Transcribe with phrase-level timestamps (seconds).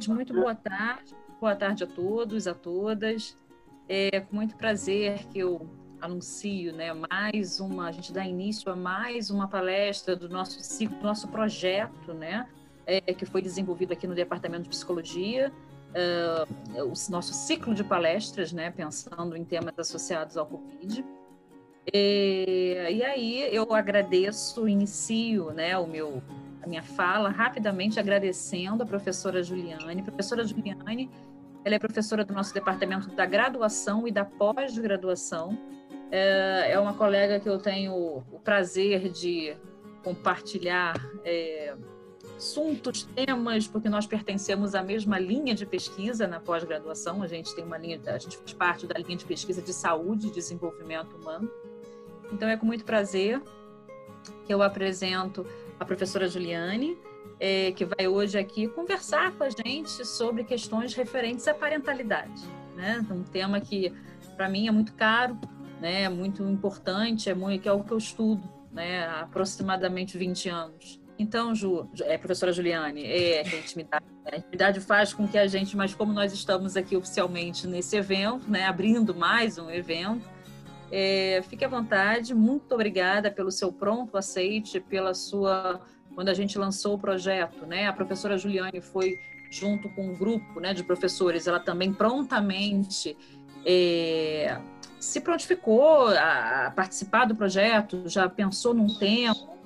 [0.00, 1.14] Gente, muito boa tarde.
[1.38, 3.36] Boa tarde a todos, a todas.
[3.86, 5.68] É com muito prazer que eu
[6.00, 10.96] anuncio, né, mais uma, a gente dá início a mais uma palestra do nosso ciclo,
[10.96, 12.48] do nosso projeto, né,
[12.86, 15.52] é, que foi desenvolvido aqui no Departamento de Psicologia,
[15.90, 21.04] uh, o nosso ciclo de palestras, né, pensando em temas associados ao Covid.
[21.92, 26.22] E, e aí eu agradeço, inicio, né, o meu
[26.62, 30.02] a minha fala rapidamente agradecendo a professora Juliane.
[30.02, 31.10] Professora Juliane,
[31.64, 35.58] ela é professora do nosso departamento da graduação e da pós-graduação.
[36.10, 39.56] É, é uma colega que eu tenho o prazer de
[40.02, 41.74] compartilhar é,
[42.36, 47.22] assuntos, temas, porque nós pertencemos à mesma linha de pesquisa na pós-graduação.
[47.22, 50.28] A gente tem uma linha, a gente faz parte da linha de pesquisa de saúde
[50.28, 51.50] e desenvolvimento humano.
[52.32, 53.40] Então é com muito prazer
[54.46, 55.46] que eu apresento
[55.80, 56.96] a professora Juliane,
[57.40, 62.42] é, que vai hoje aqui conversar com a gente sobre questões referentes à parentalidade.
[62.76, 63.04] Né?
[63.10, 63.90] Um tema que,
[64.36, 65.38] para mim, é muito caro,
[65.80, 66.02] né?
[66.02, 69.06] é muito importante, é muito, que é o que eu estudo né?
[69.06, 71.00] há aproximadamente 20 anos.
[71.18, 75.74] Então, Ju, é, professora Juliane, é, a intimidade, a intimidade faz com que a gente,
[75.76, 80.28] mas como nós estamos aqui oficialmente nesse evento, né, abrindo mais um evento,
[80.90, 85.80] é, fique à vontade, muito obrigada pelo seu pronto aceite, pela sua.
[86.14, 87.86] Quando a gente lançou o projeto, né?
[87.86, 89.18] A professora Juliane foi
[89.50, 93.16] junto com um grupo né, de professores, ela também prontamente
[93.66, 94.60] é,
[94.98, 99.58] se prontificou a, participar do projeto, já pensou num tempo.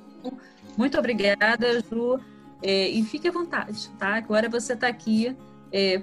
[0.76, 2.18] Muito obrigada, Ju.
[2.62, 4.14] É, e fique à vontade, tá?
[4.14, 5.36] Agora você está aqui
[5.70, 6.02] é,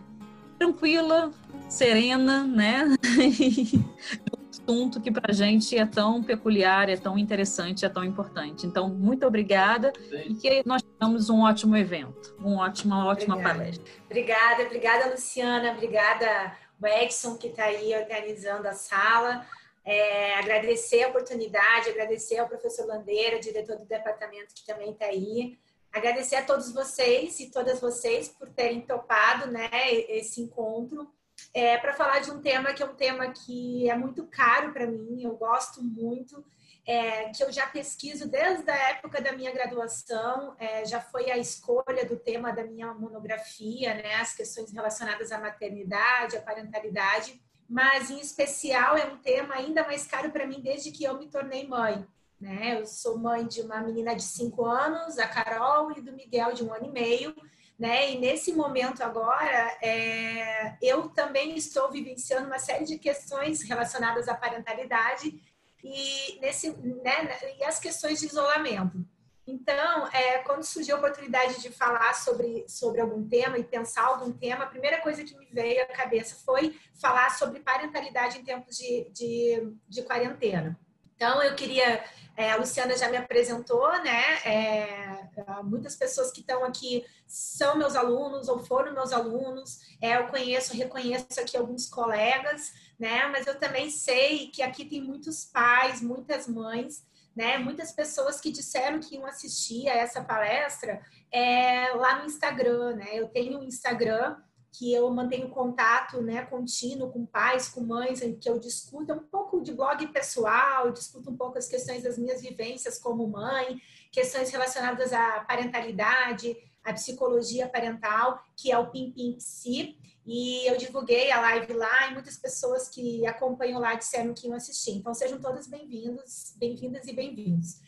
[0.59, 1.31] tranquila,
[1.67, 2.85] serena, né?
[4.51, 8.67] assunto que para a gente é tão peculiar, é tão interessante, é tão importante.
[8.67, 10.17] Então, muito obrigada Sim.
[10.17, 13.59] e que nós tenhamos um ótimo evento, um ótimo, uma ótima obrigada.
[13.59, 13.93] palestra.
[14.05, 19.45] Obrigada, obrigada, Luciana, obrigada, o Edson, que está aí organizando a sala.
[19.83, 25.57] É, agradecer a oportunidade, agradecer ao professor Landeira, diretor do departamento, que também está aí.
[25.91, 29.69] Agradecer a todos vocês e todas vocês por terem topado né,
[30.07, 31.11] esse encontro
[31.53, 34.85] é, para falar de um tema que é um tema que é muito caro para
[34.85, 36.43] mim, eu gosto muito,
[36.85, 41.37] é, que eu já pesquiso desde a época da minha graduação, é, já foi a
[41.37, 48.09] escolha do tema da minha monografia, né, as questões relacionadas à maternidade, à parentalidade, mas
[48.09, 51.67] em especial é um tema ainda mais caro para mim desde que eu me tornei
[51.67, 52.05] mãe.
[52.39, 52.79] Né?
[52.79, 56.63] Eu sou mãe de uma menina de cinco anos, a Carol, e do Miguel, de
[56.63, 57.35] um ano e meio
[57.81, 58.11] né?
[58.11, 64.35] E nesse momento agora, é, eu também estou vivenciando uma série de questões relacionadas à
[64.35, 65.41] parentalidade
[65.83, 69.03] e, nesse, né, e as questões de isolamento.
[69.47, 74.31] Então, é, quando surgiu a oportunidade de falar sobre, sobre algum tema e pensar algum
[74.31, 78.77] tema, a primeira coisa que me veio à cabeça foi falar sobre parentalidade em tempos
[78.77, 80.79] de, de, de quarentena.
[81.21, 82.03] Então, eu queria.
[82.35, 84.37] É, a Luciana já me apresentou, né?
[84.43, 85.19] É,
[85.63, 89.81] muitas pessoas que estão aqui são meus alunos ou foram meus alunos.
[90.01, 93.27] É, eu conheço, reconheço aqui alguns colegas, né?
[93.27, 97.05] Mas eu também sei que aqui tem muitos pais, muitas mães,
[97.35, 97.59] né?
[97.59, 100.99] Muitas pessoas que disseram que iam assistir a essa palestra
[101.31, 103.09] é, lá no Instagram, né?
[103.13, 104.37] Eu tenho um Instagram
[104.71, 109.19] que eu mantenho contato né, contínuo com pais, com mães, em que eu discuto um
[109.19, 113.81] pouco de blog pessoal, discuto um pouco as questões das minhas vivências como mãe,
[114.11, 120.77] questões relacionadas à parentalidade, à psicologia parental, que é o Pim Pim Psi, e eu
[120.77, 124.91] divulguei a live lá e muitas pessoas que acompanham lá disseram que iam assistir.
[124.91, 127.81] Então sejam todos bem-vindos, bem-vindas e bem-vindos.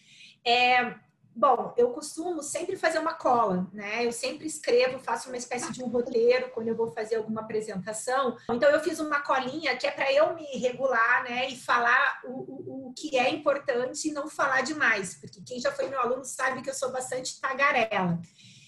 [0.43, 0.95] É,
[1.35, 4.05] Bom, eu costumo sempre fazer uma cola, né?
[4.05, 8.37] Eu sempre escrevo, faço uma espécie de um roteiro quando eu vou fazer alguma apresentação.
[8.52, 11.49] Então, eu fiz uma colinha que é para eu me regular, né?
[11.49, 15.72] E falar o, o, o, que é importante e não falar demais, porque quem já
[15.72, 18.19] foi meu aluno sabe que eu sou bastante tagarela.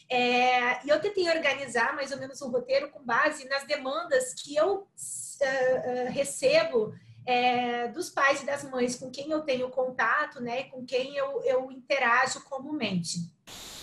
[0.09, 4.55] É, e eu tentei organizar mais ou menos um roteiro com base nas demandas que
[4.55, 6.93] eu uh, uh, recebo
[7.25, 11.41] é, dos pais e das mães com quem eu tenho contato, né, com quem eu,
[11.43, 13.19] eu interajo comumente.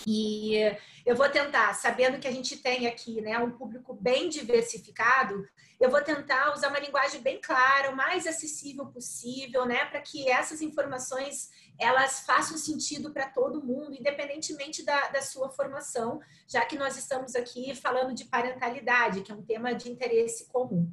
[0.07, 0.59] E
[1.07, 5.47] eu vou tentar, sabendo que a gente tem aqui né, um público bem diversificado,
[5.81, 10.29] eu vou tentar usar uma linguagem bem clara, o mais acessível possível, né, para que
[10.29, 16.77] essas informações elas façam sentido para todo mundo, independentemente da, da sua formação, já que
[16.77, 20.89] nós estamos aqui falando de parentalidade, que é um tema de interesse comum.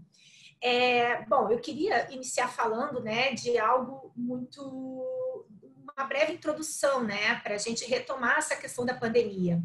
[0.62, 4.62] É, bom, eu queria iniciar falando né, de algo muito.
[5.98, 9.62] uma breve introdução né, para a gente retomar essa questão da pandemia.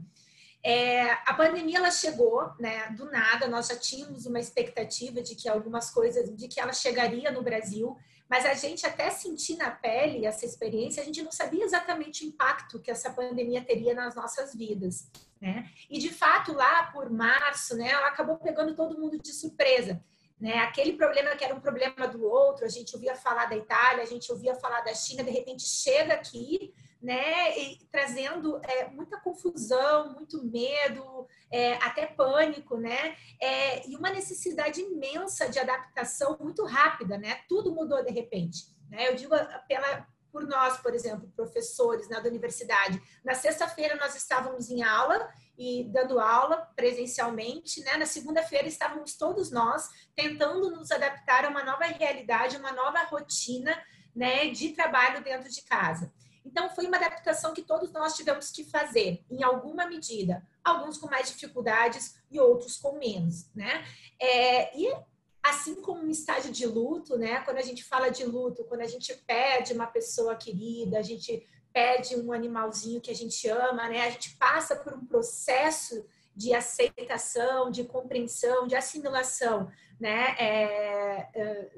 [0.67, 3.49] É, a pandemia ela chegou, né, do nada.
[3.49, 7.95] Nós já tínhamos uma expectativa de que algumas coisas, de que ela chegaria no Brasil,
[8.29, 12.29] mas a gente até sentir na pele essa experiência, a gente não sabia exatamente o
[12.29, 15.69] impacto que essa pandemia teria nas nossas vidas, né?
[15.91, 20.03] E de fato lá por março, né, ela acabou pegando todo mundo de surpresa.
[20.41, 20.59] Né?
[20.59, 24.07] Aquele problema que era um problema do outro, a gente ouvia falar da Itália, a
[24.07, 30.15] gente ouvia falar da China, de repente chega aqui né, e trazendo é, muita confusão,
[30.15, 37.19] muito medo, é, até pânico, né, é, e uma necessidade imensa de adaptação muito rápida,
[37.19, 39.35] né, tudo mudou de repente, né, eu digo
[39.69, 45.31] pela, por nós, por exemplo, professores né, da universidade, na sexta-feira nós estávamos em aula
[45.57, 51.65] e dando aula presencialmente, né, na segunda-feira estávamos todos nós tentando nos adaptar a uma
[51.65, 53.77] nova realidade, uma nova rotina,
[54.15, 56.13] né, de trabalho dentro de casa.
[56.45, 60.47] Então, foi uma adaptação que todos nós tivemos que fazer, em alguma medida.
[60.63, 63.85] Alguns com mais dificuldades e outros com menos, né?
[64.21, 64.95] É, e
[65.43, 67.41] assim como um estágio de luto, né?
[67.41, 71.47] Quando a gente fala de luto, quando a gente perde uma pessoa querida, a gente
[71.75, 74.07] perde um animalzinho que a gente ama, né?
[74.07, 80.35] A gente passa por um processo de aceitação, de compreensão, de assimilação, né?
[80.39, 81.71] É, é,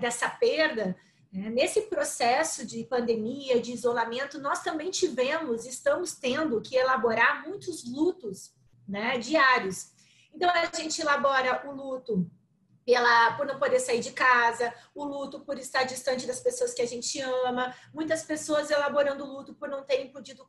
[0.00, 0.96] dessa perda
[1.34, 1.50] né?
[1.50, 8.54] Nesse processo de pandemia, de isolamento, nós também tivemos, estamos tendo que elaborar muitos lutos
[8.86, 9.90] né, diários.
[10.32, 12.30] Então, a gente elabora o luto
[12.84, 16.82] pela, por não poder sair de casa, o luto por estar distante das pessoas que
[16.82, 20.46] a gente ama, muitas pessoas elaborando luto por não terem podido,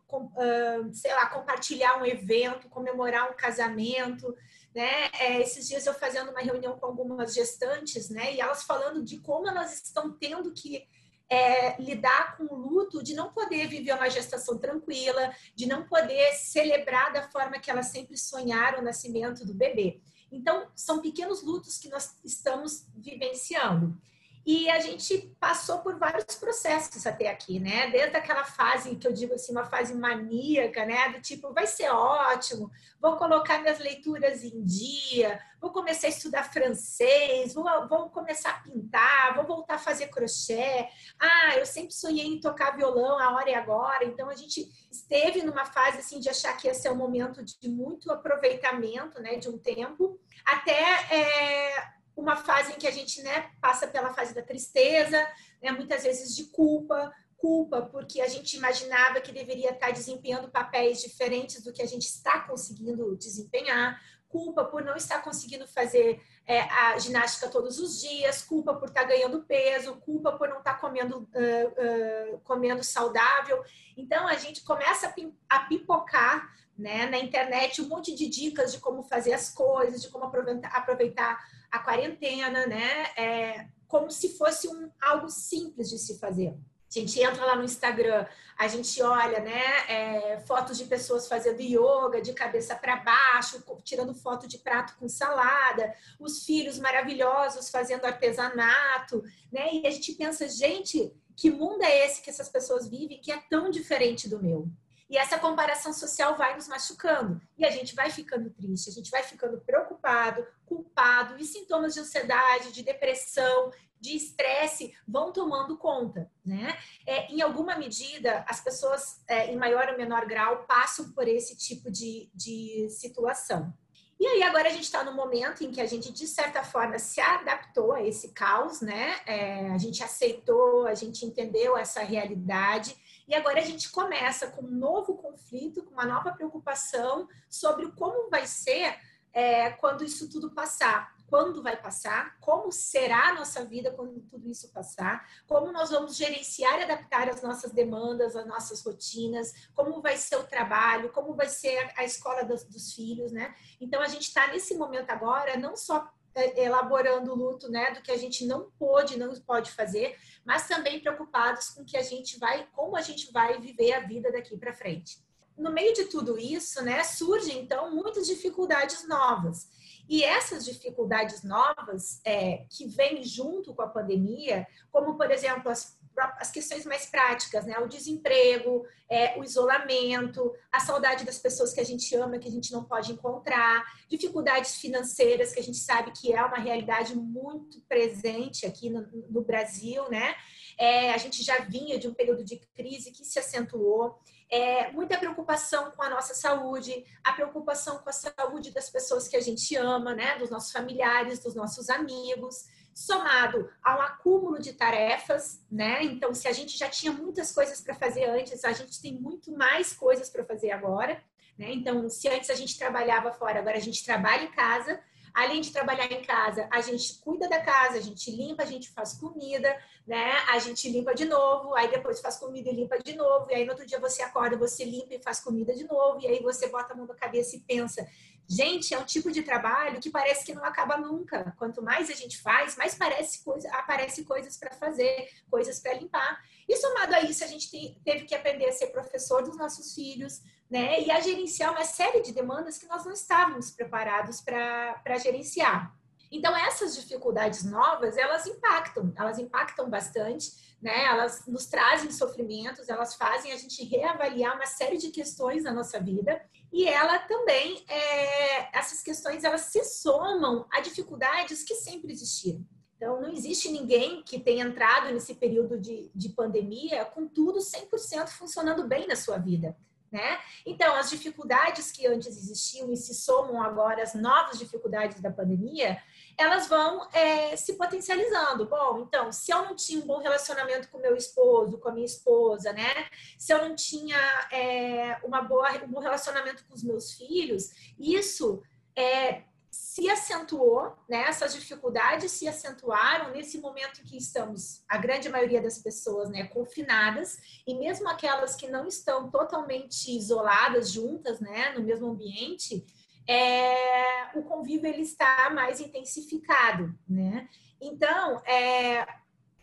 [0.93, 4.35] sei lá, compartilhar um evento, comemorar um casamento,
[4.75, 5.09] né?
[5.19, 8.33] É, esses dias eu fazendo uma reunião com algumas gestantes, né?
[8.33, 10.85] E elas falando de como elas estão tendo que
[11.29, 16.33] é, lidar com o luto de não poder viver uma gestação tranquila, de não poder
[16.33, 20.01] celebrar da forma que elas sempre sonharam o nascimento do bebê.
[20.35, 23.95] Então, são pequenos lutos que nós estamos vivenciando.
[24.45, 27.89] E a gente passou por vários processos até aqui, né?
[27.89, 31.09] Desde aquela fase que eu digo assim, uma fase maníaca, né?
[31.09, 32.69] Do tipo, vai ser ótimo,
[33.01, 38.59] vou colocar minhas leituras em dia, vou começar a estudar francês, vou, vou começar a
[38.59, 40.87] pintar, vou voltar a fazer crochê.
[41.19, 44.05] Ah, eu sempre sonhei em tocar violão, a hora é agora.
[44.05, 47.67] Então a gente esteve numa fase assim de achar que ia ser um momento de
[47.67, 49.37] muito aproveitamento, né?
[49.37, 50.83] De um tempo, até.
[51.11, 55.17] É uma fase em que a gente né, passa pela fase da tristeza,
[55.61, 61.01] né, muitas vezes de culpa, culpa porque a gente imaginava que deveria estar desempenhando papéis
[61.01, 66.61] diferentes do que a gente está conseguindo desempenhar, culpa por não estar conseguindo fazer é,
[66.61, 71.19] a ginástica todos os dias, culpa por estar ganhando peso, culpa por não estar comendo,
[71.19, 73.63] uh, uh, comendo saudável.
[73.95, 75.13] Então a gente começa
[75.49, 80.09] a pipocar né, na internet um monte de dicas de como fazer as coisas, de
[80.09, 81.39] como aproveitar,
[81.71, 83.05] a quarentena, né?
[83.17, 86.49] É, como se fosse um, algo simples de se fazer.
[86.49, 88.25] A gente entra lá no Instagram,
[88.57, 94.13] a gente olha, né, é, fotos de pessoas fazendo yoga de cabeça para baixo, tirando
[94.13, 99.73] foto de prato com salada, os filhos maravilhosos fazendo artesanato, né?
[99.73, 103.41] E a gente pensa, gente, que mundo é esse que essas pessoas vivem que é
[103.49, 104.69] tão diferente do meu?
[105.09, 107.39] E essa comparação social vai nos machucando.
[107.57, 111.99] E a gente vai ficando triste, a gente vai ficando preocupado, culpado, e sintomas de
[111.99, 116.77] ansiedade, de depressão, de estresse vão tomando conta, né?
[117.05, 121.55] É, em alguma medida, as pessoas, é, em maior ou menor grau, passam por esse
[121.55, 123.73] tipo de, de situação.
[124.19, 126.97] E aí agora a gente está no momento em que a gente, de certa forma,
[126.97, 129.19] se adaptou a esse caos, né?
[129.25, 132.95] É, a gente aceitou, a gente entendeu essa realidade
[133.27, 138.29] e agora a gente começa com um novo conflito, com uma nova preocupação sobre como
[138.29, 138.97] vai ser
[139.33, 141.13] é, quando isso tudo passar.
[141.27, 146.15] Quando vai passar, como será a nossa vida quando tudo isso passar, como nós vamos
[146.15, 151.33] gerenciar e adaptar as nossas demandas, as nossas rotinas, como vai ser o trabalho, como
[151.33, 153.55] vai ser a escola dos, dos filhos, né?
[153.81, 156.07] Então a gente está nesse momento agora, não só
[156.55, 160.99] elaborando o luto, né, do que a gente não pôde, não pode fazer, mas também
[160.99, 164.73] preocupados com que a gente vai, como a gente vai viver a vida daqui para
[164.73, 165.23] frente.
[165.57, 169.69] No meio de tudo isso, né, surgem então muitas dificuldades novas.
[170.07, 175.97] E essas dificuldades novas é, que vêm junto com a pandemia, como por exemplo as
[176.39, 177.77] as questões mais práticas, né?
[177.79, 182.51] O desemprego, é, o isolamento, a saudade das pessoas que a gente ama, que a
[182.51, 187.81] gente não pode encontrar, dificuldades financeiras, que a gente sabe que é uma realidade muito
[187.81, 190.35] presente aqui no, no Brasil, né?
[190.77, 194.19] É, a gente já vinha de um período de crise que se acentuou.
[194.49, 199.35] é, muita preocupação com a nossa saúde, a preocupação com a saúde das pessoas que
[199.35, 202.65] a gente ama, né, dos nossos familiares, dos nossos amigos,
[202.95, 206.01] somado ao acúmulo de tarefas, né?
[206.01, 209.51] Então, se a gente já tinha muitas coisas para fazer antes, a gente tem muito
[209.51, 211.21] mais coisas para fazer agora,
[211.59, 211.73] né?
[211.73, 214.97] Então, se antes a gente trabalhava fora, agora a gente trabalha em casa.
[215.33, 218.89] Além de trabalhar em casa, a gente cuida da casa, a gente limpa, a gente
[218.91, 220.31] faz comida, né?
[220.53, 223.65] A gente limpa de novo, aí depois faz comida e limpa de novo, e aí
[223.65, 226.69] no outro dia você acorda, você limpa e faz comida de novo, e aí você
[226.69, 228.07] bota a mão na cabeça e pensa,
[228.47, 231.53] Gente, é um tipo de trabalho que parece que não acaba nunca.
[231.57, 236.43] Quanto mais a gente faz, mais parece coisa, aparece coisas para fazer, coisas para limpar.
[236.67, 239.95] E somado a isso, a gente tem, teve que aprender a ser professor dos nossos
[239.95, 241.01] filhos, né?
[241.01, 245.95] E a gerenciar uma série de demandas que nós não estávamos preparados para gerenciar.
[246.31, 251.05] Então, essas dificuldades novas, elas impactam, elas impactam bastante, né?
[251.05, 255.99] Elas nos trazem sofrimentos, elas fazem a gente reavaliar uma série de questões na nossa
[255.99, 256.39] vida
[256.71, 262.63] e ela também, é, essas questões, elas se somam a dificuldades que sempre existiram.
[262.95, 268.27] Então, não existe ninguém que tenha entrado nesse período de, de pandemia com tudo 100%
[268.27, 269.75] funcionando bem na sua vida.
[270.11, 270.37] Né?
[270.67, 275.97] Então, as dificuldades que antes existiam e se somam agora às novas dificuldades da pandemia,
[276.37, 278.67] elas vão é, se potencializando.
[278.67, 282.05] Bom, então, se eu não tinha um bom relacionamento com meu esposo, com a minha
[282.05, 283.07] esposa, né?
[283.37, 284.17] Se eu não tinha
[284.51, 288.61] é, uma boa, um bom relacionamento com os meus filhos, isso
[288.95, 291.23] é, se acentuou, né?
[291.27, 297.37] Essas dificuldades se acentuaram nesse momento que estamos, a grande maioria das pessoas, né, confinadas,
[297.67, 302.85] e mesmo aquelas que não estão totalmente isoladas juntas, né, no mesmo ambiente,
[303.27, 307.47] é, o convívio ele está mais intensificado, né?
[307.81, 309.05] Então, é,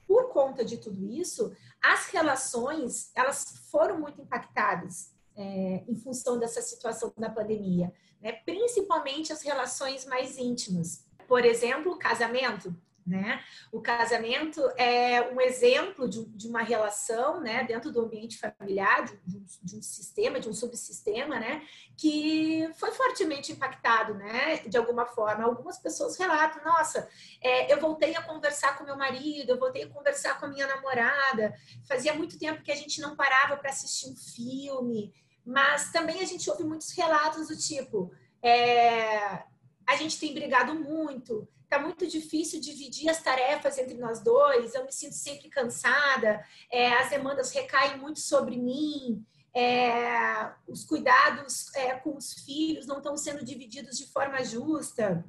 [0.06, 1.52] por conta de tudo isso,
[1.82, 8.32] as relações elas foram muito impactadas é, em função dessa situação da pandemia, né?
[8.32, 12.74] Principalmente as relações mais íntimas, por exemplo, casamento.
[13.04, 13.42] Né?
[13.72, 19.16] O casamento é um exemplo de, de uma relação né, dentro do ambiente familiar, de,
[19.26, 21.66] de, um, de, um, sistema, de um subsistema, né,
[21.96, 25.42] que foi fortemente impactado né, de alguma forma.
[25.42, 27.08] Algumas pessoas relatam: nossa,
[27.40, 30.66] é, eu voltei a conversar com meu marido, eu voltei a conversar com a minha
[30.68, 31.52] namorada,
[31.88, 35.12] fazia muito tempo que a gente não parava para assistir um filme,
[35.44, 38.12] mas também a gente ouve muitos relatos do tipo.
[38.40, 39.42] É,
[39.86, 44.84] a gente tem brigado muito, tá muito difícil dividir as tarefas entre nós dois, eu
[44.84, 49.24] me sinto sempre cansada, é, as demandas recaem muito sobre mim,
[49.54, 55.24] é, os cuidados é, com os filhos não estão sendo divididos de forma justa,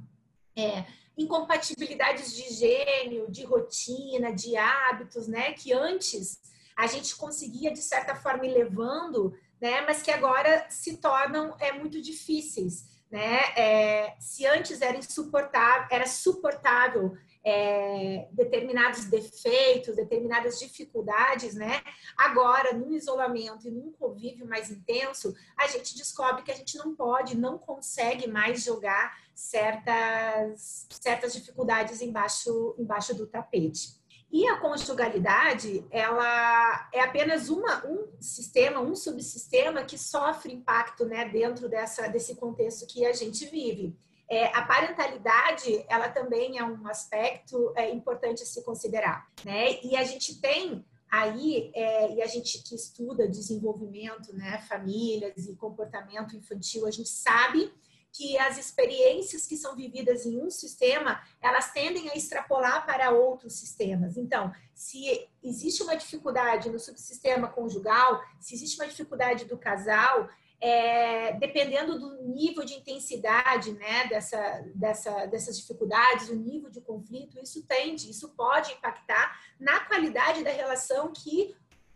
[0.55, 0.85] é,
[1.17, 6.39] incompatibilidades de gênio, de rotina, de hábitos, né, que antes
[6.75, 11.71] a gente conseguia de certa forma ir levando, né, mas que agora se tornam é,
[11.71, 13.41] muito difíceis né?
[13.55, 17.15] É, se antes era insuportável, era suportável
[17.45, 21.79] é, determinados defeitos, determinadas dificuldades, né?
[22.17, 26.95] Agora, no isolamento e num convívio mais intenso, a gente descobre que a gente não
[26.95, 34.01] pode, não consegue mais jogar certas, certas dificuldades embaixo, embaixo do tapete.
[34.33, 41.29] E a conjugalidade, ela é apenas uma, um sistema, um subsistema que sofre impacto né,
[41.29, 43.95] dentro dessa, desse contexto que a gente vive.
[44.27, 49.29] É, a parentalidade, ela também é um aspecto é, importante a se considerar.
[49.45, 49.79] Né?
[49.83, 55.55] E a gente tem aí, é, e a gente que estuda desenvolvimento, né, famílias e
[55.55, 57.71] comportamento infantil, a gente sabe
[58.13, 63.53] que as experiências que são vividas em um sistema, elas tendem a extrapolar para outros
[63.53, 64.15] sistemas.
[64.17, 70.29] Então, se existe uma dificuldade no subsistema conjugal, se existe uma dificuldade do casal,
[70.61, 77.37] é, dependendo do nível de intensidade né, dessa, dessa, dessas dificuldades, o nível de conflito,
[77.41, 81.53] isso tende, isso pode impactar na qualidade da relação que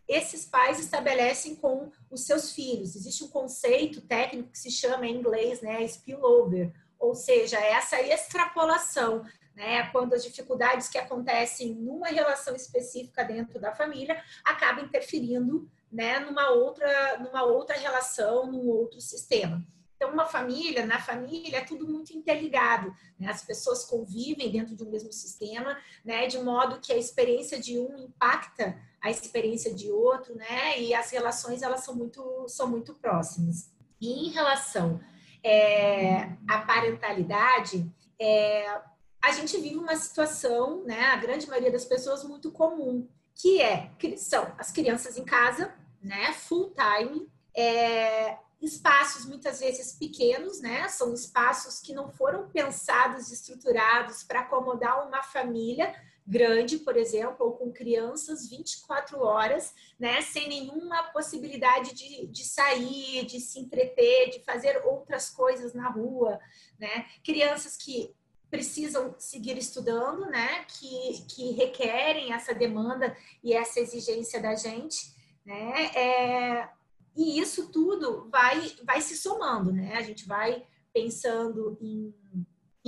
[0.08, 2.96] esses pais estabelecem com os seus filhos.
[2.96, 9.24] Existe um conceito técnico que se chama em inglês, né, spillover, ou seja, essa extrapolação,
[9.56, 16.20] né, quando as dificuldades que acontecem numa relação específica dentro da família acabam interferindo, né,
[16.20, 19.66] numa outra, numa outra relação, num outro sistema.
[19.98, 22.96] Então, uma família, na família, é tudo muito interligado.
[23.20, 23.28] Né?
[23.28, 26.28] As pessoas convivem dentro de um mesmo sistema, né?
[26.28, 30.80] de modo que a experiência de um impacta a experiência de outro, né?
[30.82, 33.70] E as relações elas são muito são muito próximas.
[34.00, 35.00] E em relação
[35.44, 37.89] é, à parentalidade,
[38.20, 38.82] é,
[39.22, 41.06] a gente vive uma situação, né?
[41.08, 46.34] A grande maioria das pessoas muito comum, que é são as crianças em casa, né?
[46.34, 50.88] Full time, É, espaços muitas vezes pequenos, né?
[50.89, 55.94] São espaços que não foram pensados estruturados para acomodar uma família
[56.27, 60.22] grande, por exemplo, ou com crianças 24 horas, né?
[60.22, 66.38] Sem nenhuma possibilidade de, de sair, de se entreter, de fazer outras coisas na rua,
[66.77, 67.05] né?
[67.24, 68.13] Crianças que
[68.51, 70.65] precisam seguir estudando, né?
[70.65, 75.15] Que, que requerem essa demanda e essa exigência da gente,
[75.46, 75.86] né?
[75.96, 76.69] É,
[77.15, 79.96] e isso tudo vai, vai se somando, né?
[79.96, 82.13] A gente vai pensando em,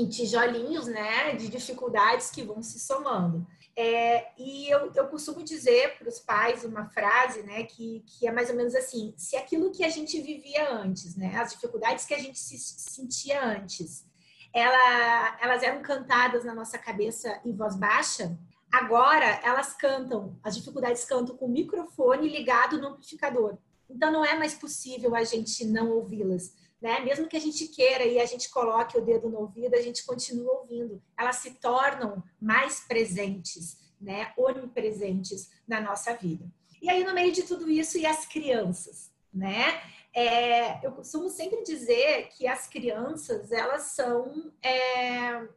[0.02, 1.36] em tijolinhos, né?
[1.36, 3.46] De dificuldades que vão se somando.
[3.76, 7.64] É, e eu, eu costumo dizer para os pais uma frase, né?
[7.64, 11.36] Que, que é mais ou menos assim: se aquilo que a gente vivia antes, né?
[11.38, 14.06] As dificuldades que a gente se sentia antes,
[14.54, 18.38] ela, elas eram cantadas na nossa cabeça em voz baixa,
[18.72, 23.58] agora elas cantam, as dificuldades cantam com o microfone ligado no amplificador.
[23.90, 26.54] Então não é mais possível a gente não ouvi-las.
[26.82, 27.00] Né?
[27.02, 30.06] Mesmo que a gente queira e a gente coloque o dedo no ouvido, a gente
[30.06, 31.02] continua ouvindo.
[31.18, 34.32] Elas se tornam mais presentes, né?
[34.38, 36.46] onipresentes na nossa vida.
[36.82, 39.82] E aí, no meio de tudo isso, e as crianças, né?
[40.14, 45.48] É, eu costumo sempre dizer que as crianças, elas são é,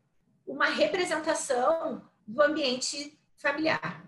[0.46, 4.01] uma representação do ambiente familiar.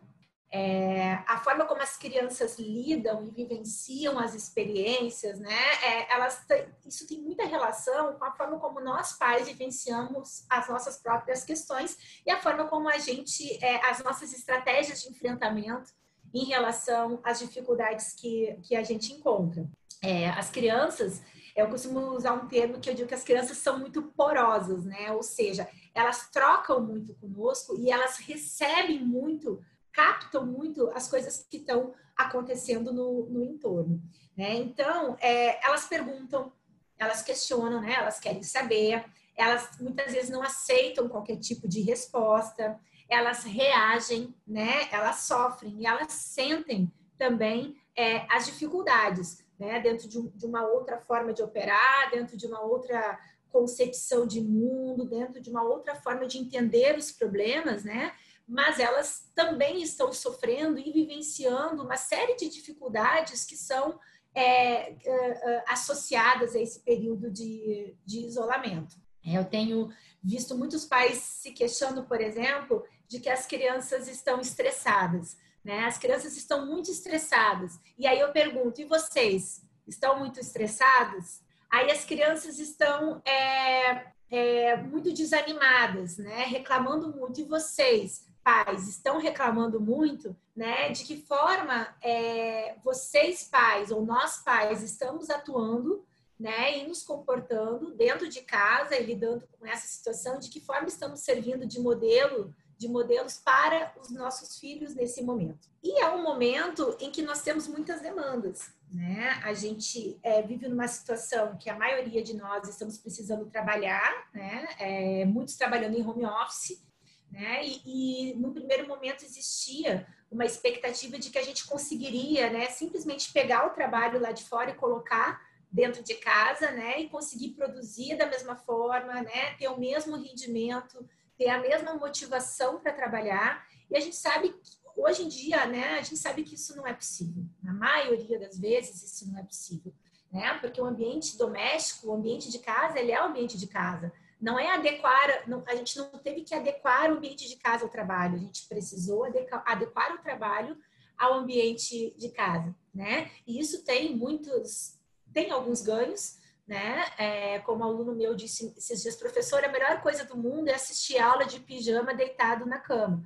[0.57, 5.59] É, a forma como as crianças lidam e vivenciam as experiências, né?
[5.83, 6.47] É, elas
[6.87, 11.99] isso tem muita relação com a forma como nós pais vivenciamos as nossas próprias questões
[12.25, 15.91] e a forma como a gente, é, as nossas estratégias de enfrentamento
[16.33, 19.69] em relação às dificuldades que, que a gente encontra.
[20.01, 21.21] É, as crianças,
[21.57, 25.11] eu costumo usar um termo que eu digo que as crianças são muito porosas, né?
[25.11, 29.61] Ou seja, elas trocam muito conosco e elas recebem muito
[29.95, 34.03] captam muito as coisas que estão acontecendo no, no entorno.
[34.37, 34.55] Né?
[34.57, 36.53] Então, é, elas perguntam,
[36.99, 37.95] elas questionam, né?
[37.95, 39.05] elas querem saber,
[39.37, 44.89] elas muitas vezes não aceitam qualquer tipo de resposta, elas reagem, né?
[44.91, 49.79] elas sofrem e elas sentem também é, as dificuldades né?
[49.81, 53.19] dentro de, um, de uma outra forma de operar, dentro de uma outra
[53.55, 58.13] concepção de mundo, dentro de uma outra forma de entender os problemas, né?
[58.47, 63.99] Mas elas também estão sofrendo e vivenciando uma série de dificuldades que são
[64.35, 68.97] é, é, é, associadas a esse período de, de isolamento.
[69.25, 69.91] Eu tenho
[70.23, 75.37] visto muitos pais se queixando, por exemplo, de que as crianças estão estressadas.
[75.65, 75.85] Né?
[75.85, 77.79] As crianças estão muito estressadas.
[77.99, 79.63] E aí eu pergunto: e vocês?
[79.87, 81.41] Estão muito estressados?
[81.71, 86.45] Aí as crianças estão é, é, muito desanimadas, né?
[86.45, 87.41] reclamando muito.
[87.41, 88.27] E vocês?
[88.45, 90.91] Pais estão reclamando muito, né?
[90.91, 96.05] De que forma é, vocês pais ou nós pais estamos atuando,
[96.39, 96.79] né?
[96.79, 101.21] E nos comportando dentro de casa e lidando com essa situação, de que forma estamos
[101.21, 105.69] servindo de modelo, de modelos para os nossos filhos nesse momento.
[105.83, 109.41] E é um momento em que nós temos muitas demandas, né?
[109.43, 114.69] A gente é, vive numa situação que a maioria de nós estamos precisando trabalhar, né?
[114.79, 116.85] É, muitos trabalhando em home office
[117.31, 117.67] né?
[117.67, 117.83] E,
[118.31, 123.67] e, no primeiro momento existia uma expectativa de que a gente conseguiria, né, simplesmente pegar
[123.67, 128.27] o trabalho lá de fora e colocar dentro de casa, né, e conseguir produzir da
[128.27, 133.67] mesma forma, né, ter o mesmo rendimento, ter a mesma motivação para trabalhar.
[133.91, 136.87] E a gente sabe que hoje em dia, né, a gente sabe que isso não
[136.87, 137.45] é possível.
[137.63, 139.93] Na maioria das vezes isso não é possível,
[140.33, 140.57] né?
[140.61, 144.59] Porque o ambiente doméstico, o ambiente de casa, ele é o ambiente de casa não
[144.59, 148.37] é adequar, não, a gente não teve que adequar o ambiente de casa ao trabalho,
[148.37, 150.77] a gente precisou adequar, o trabalho
[151.17, 153.31] ao ambiente de casa, né?
[153.47, 154.99] E isso tem muitos,
[155.33, 157.05] tem alguns ganhos, né?
[157.19, 160.75] É, como um aluno meu disse esses dias, professor, a melhor coisa do mundo é
[160.75, 163.23] assistir aula de pijama deitado na cama.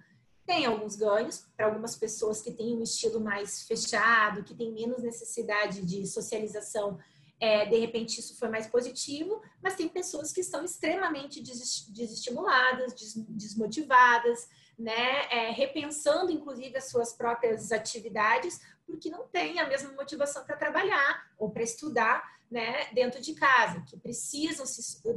[0.46, 5.02] Tem alguns ganhos para algumas pessoas que têm um estilo mais fechado, que têm menos
[5.02, 6.98] necessidade de socialização
[7.40, 12.94] é, de repente isso foi mais positivo, mas tem pessoas que estão extremamente desestimuladas,
[13.28, 14.48] desmotivadas,
[14.78, 20.56] né, é, repensando inclusive as suas próprias atividades, porque não tem a mesma motivação para
[20.56, 24.64] trabalhar ou para estudar, né, dentro de casa, que precisam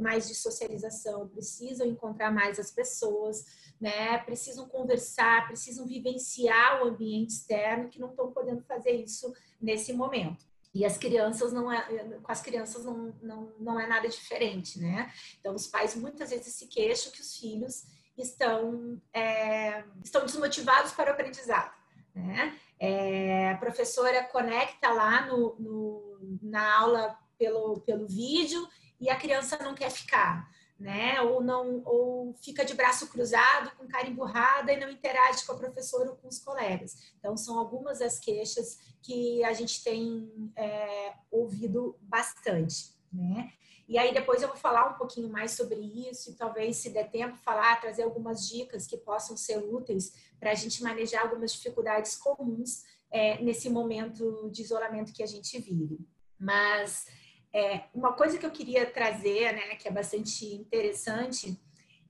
[0.00, 3.46] mais de socialização, precisam encontrar mais as pessoas,
[3.80, 9.94] né, precisam conversar, precisam vivenciar o ambiente externo, que não estão podendo fazer isso nesse
[9.94, 10.51] momento.
[10.74, 11.82] E as crianças não é,
[12.22, 15.12] com as crianças não, não, não é nada diferente, né?
[15.38, 17.84] Então, os pais muitas vezes se queixam que os filhos
[18.16, 21.72] estão, é, estão desmotivados para o aprendizado,
[22.14, 22.58] né?
[22.78, 28.66] É, a professora conecta lá no, no, na aula pelo, pelo vídeo
[29.00, 30.48] e a criança não quer ficar,
[30.82, 31.20] né?
[31.20, 35.56] Ou não, ou fica de braço cruzado, com cara emburrada e não interage com a
[35.56, 37.14] professora ou com os colegas.
[37.18, 43.52] Então, são algumas das queixas que a gente tem é, ouvido bastante, né?
[43.88, 47.10] E aí depois eu vou falar um pouquinho mais sobre isso e talvez, se der
[47.10, 52.16] tempo, falar, trazer algumas dicas que possam ser úteis para a gente manejar algumas dificuldades
[52.16, 55.98] comuns é, nesse momento de isolamento que a gente vive.
[56.38, 57.06] Mas
[57.52, 61.60] é, uma coisa que eu queria trazer, né, que é bastante interessante,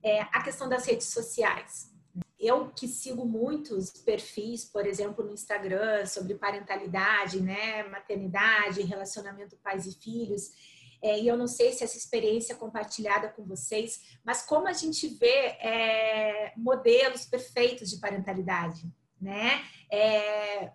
[0.01, 1.91] é a questão das redes sociais.
[2.39, 9.85] Eu que sigo muitos perfis, por exemplo, no Instagram, sobre parentalidade, né, maternidade, relacionamento pais
[9.85, 10.51] e filhos,
[11.03, 14.73] é, e eu não sei se essa experiência é compartilhada com vocês, mas como a
[14.73, 19.61] gente vê é, modelos perfeitos de parentalidade, né?
[19.91, 20.71] É,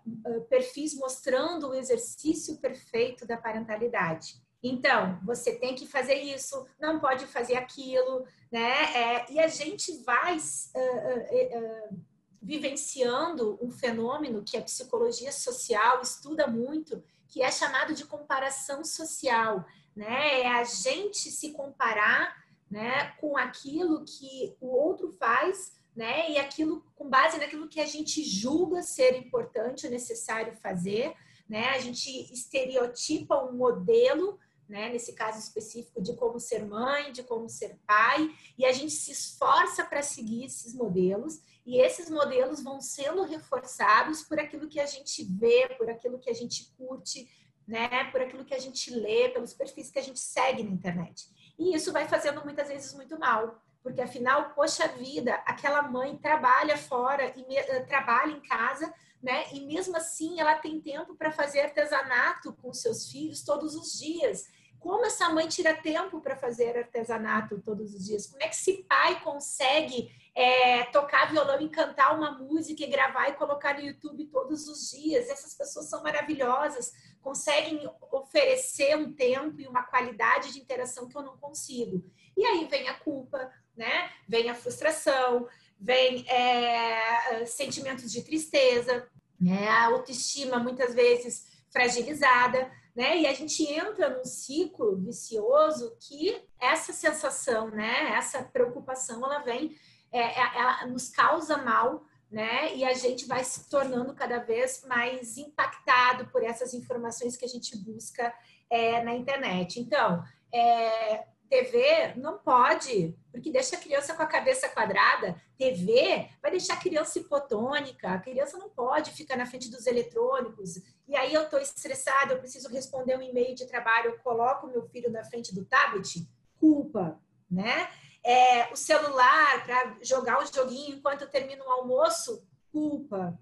[0.50, 4.40] perfis mostrando o exercício perfeito da parentalidade.
[4.62, 8.94] Então, você tem que fazer isso, não pode fazer aquilo, né?
[8.94, 11.98] É, e a gente vai uh, uh, uh,
[12.42, 19.64] vivenciando um fenômeno que a psicologia social estuda muito, que é chamado de comparação social,
[19.94, 20.40] né?
[20.40, 22.36] É a gente se comparar,
[22.70, 26.30] né, com aquilo que o outro faz, né?
[26.30, 31.14] E aquilo com base naquilo que a gente julga ser importante ou necessário fazer,
[31.48, 31.70] né?
[31.70, 37.48] A gente estereotipa um modelo né, nesse caso específico de como ser mãe, de como
[37.48, 42.80] ser pai, e a gente se esforça para seguir esses modelos, e esses modelos vão
[42.80, 47.30] sendo reforçados por aquilo que a gente vê, por aquilo que a gente curte,
[47.66, 51.28] né, por aquilo que a gente lê, pelos perfis que a gente segue na internet.
[51.58, 56.76] E isso vai fazendo muitas vezes muito mal, porque afinal, poxa vida, aquela mãe trabalha
[56.76, 59.46] fora e uh, trabalha em casa, né?
[59.52, 64.46] E mesmo assim ela tem tempo para fazer artesanato com seus filhos todos os dias.
[64.80, 68.26] Como essa mãe tira tempo para fazer artesanato todos os dias?
[68.26, 73.28] Como é que esse pai consegue é, tocar violão e cantar uma música e gravar
[73.28, 75.28] e colocar no YouTube todos os dias?
[75.28, 81.22] Essas pessoas são maravilhosas, conseguem oferecer um tempo e uma qualidade de interação que eu
[81.22, 82.04] não consigo.
[82.36, 84.10] E aí vem a culpa, né?
[84.28, 89.08] Vem a frustração, vem é, sentimentos de tristeza,
[89.40, 89.68] né?
[89.68, 93.16] a autoestima muitas vezes fragilizada né?
[93.16, 98.10] E a gente entra num ciclo vicioso que essa sensação, né?
[98.16, 99.76] Essa preocupação, ela vem,
[100.10, 102.74] é, é, ela nos causa mal, né?
[102.74, 107.48] E a gente vai se tornando cada vez mais impactado por essas informações que a
[107.48, 108.34] gente busca
[108.68, 109.78] é, na internet.
[109.78, 110.20] Então,
[110.52, 115.40] é, TV não pode, porque deixa a criança com a cabeça quadrada.
[115.56, 118.08] TV vai deixar a criança hipotônica.
[118.08, 120.76] A criança não pode ficar na frente dos eletrônicos.
[121.06, 124.82] E aí eu estou estressada, eu preciso responder um e-mail de trabalho, eu coloco meu
[124.88, 126.28] filho na frente do tablet.
[126.60, 127.18] Culpa,
[127.50, 127.88] né?
[128.22, 132.46] É, o celular para jogar o joguinho enquanto eu termino o almoço.
[132.70, 133.38] Culpa.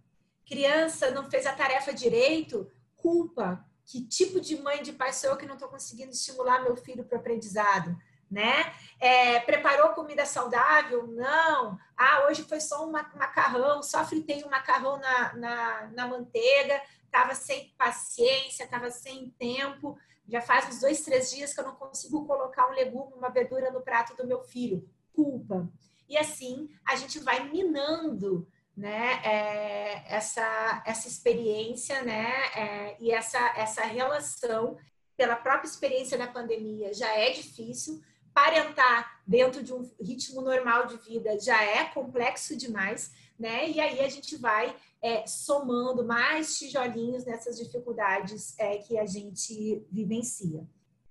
[0.47, 2.71] Criança não fez a tarefa direito.
[2.95, 6.77] Culpa que tipo de mãe de pai sou eu que não estou conseguindo estimular meu
[6.77, 7.97] filho para o aprendizado?
[8.29, 8.75] Né?
[8.99, 11.07] É, preparou comida saudável?
[11.07, 11.79] Não.
[11.97, 17.37] Ah, hoje foi só um macarrão, só fritei um macarrão na, na, na manteiga, estava
[17.37, 19.97] sem paciência, estava sem tempo.
[20.29, 23.71] Já faz uns dois, três dias que eu não consigo colocar um legume, uma verdura
[23.71, 24.91] no prato do meu filho.
[25.13, 25.71] Culpa.
[26.09, 33.39] E assim a gente vai minando né, é, essa, essa experiência né, é, e essa,
[33.57, 34.77] essa relação
[35.17, 38.03] pela própria experiência da pandemia já é difícil,
[38.35, 43.71] parentar dentro de um ritmo normal de vida já é complexo demais, né?
[43.71, 49.83] E aí a gente vai é, somando mais tijolinhos nessas dificuldades é, que a gente
[49.91, 50.69] vivencia.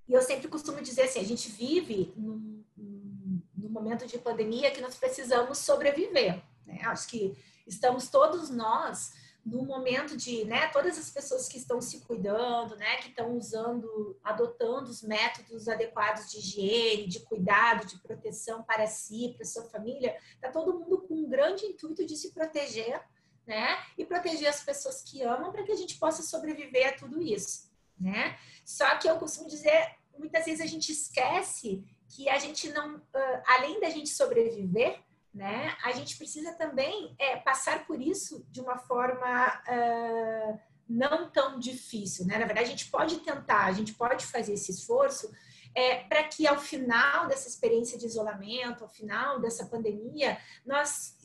[0.07, 4.81] E eu sempre costumo dizer assim, a gente vive num, num momento de pandemia que
[4.81, 6.43] nós precisamos sobreviver.
[6.63, 6.81] Né?
[6.83, 9.13] Acho que estamos todos nós
[9.45, 14.19] no momento de, né, todas as pessoas que estão se cuidando, né, que estão usando,
[14.23, 20.17] adotando os métodos adequados de higiene, de cuidado, de proteção para si, para sua família,
[20.41, 22.99] tá todo mundo com um grande intuito de se proteger,
[23.45, 27.21] né, e proteger as pessoas que amam para que a gente possa sobreviver a tudo
[27.21, 28.39] isso, né?
[28.65, 32.99] Só que eu costumo dizer, muitas vezes a gente esquece que a gente não,
[33.45, 34.99] além da gente sobreviver,
[35.35, 35.75] né?
[35.83, 42.25] A gente precisa também é, passar por isso de uma forma uh, não tão difícil,
[42.25, 42.37] né?
[42.37, 45.29] Na verdade, a gente pode tentar, a gente pode fazer esse esforço
[45.75, 51.17] é, para que ao final dessa experiência de isolamento, ao final dessa pandemia, nós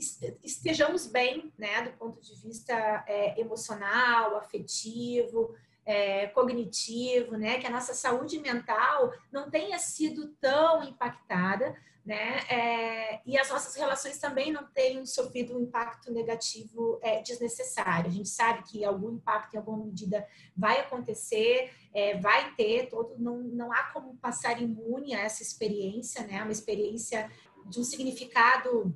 [0.42, 2.75] estejamos bem, né, do ponto de vista
[3.07, 5.55] é, emocional, afetivo,
[5.87, 13.21] é, cognitivo, né, que a nossa saúde mental não tenha sido tão impactada, né, é,
[13.27, 18.09] e as nossas relações também não tenham sofrido um impacto negativo é, desnecessário.
[18.09, 23.17] A gente sabe que algum impacto, em alguma medida, vai acontecer, é, vai ter, todo,
[23.19, 27.31] não, não há como passar imune a essa experiência, né, uma experiência
[27.67, 28.95] de um significado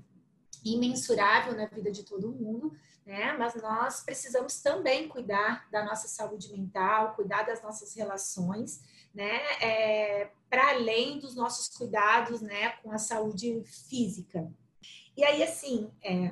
[0.64, 2.72] imensurável na vida de todo mundo,
[3.04, 3.34] né?
[3.38, 8.80] Mas nós precisamos também cuidar da nossa saúde mental, cuidar das nossas relações,
[9.14, 9.40] né?
[9.60, 12.68] É, Para além dos nossos cuidados, né?
[12.80, 14.48] Com a saúde física.
[15.16, 16.30] E aí, assim, é,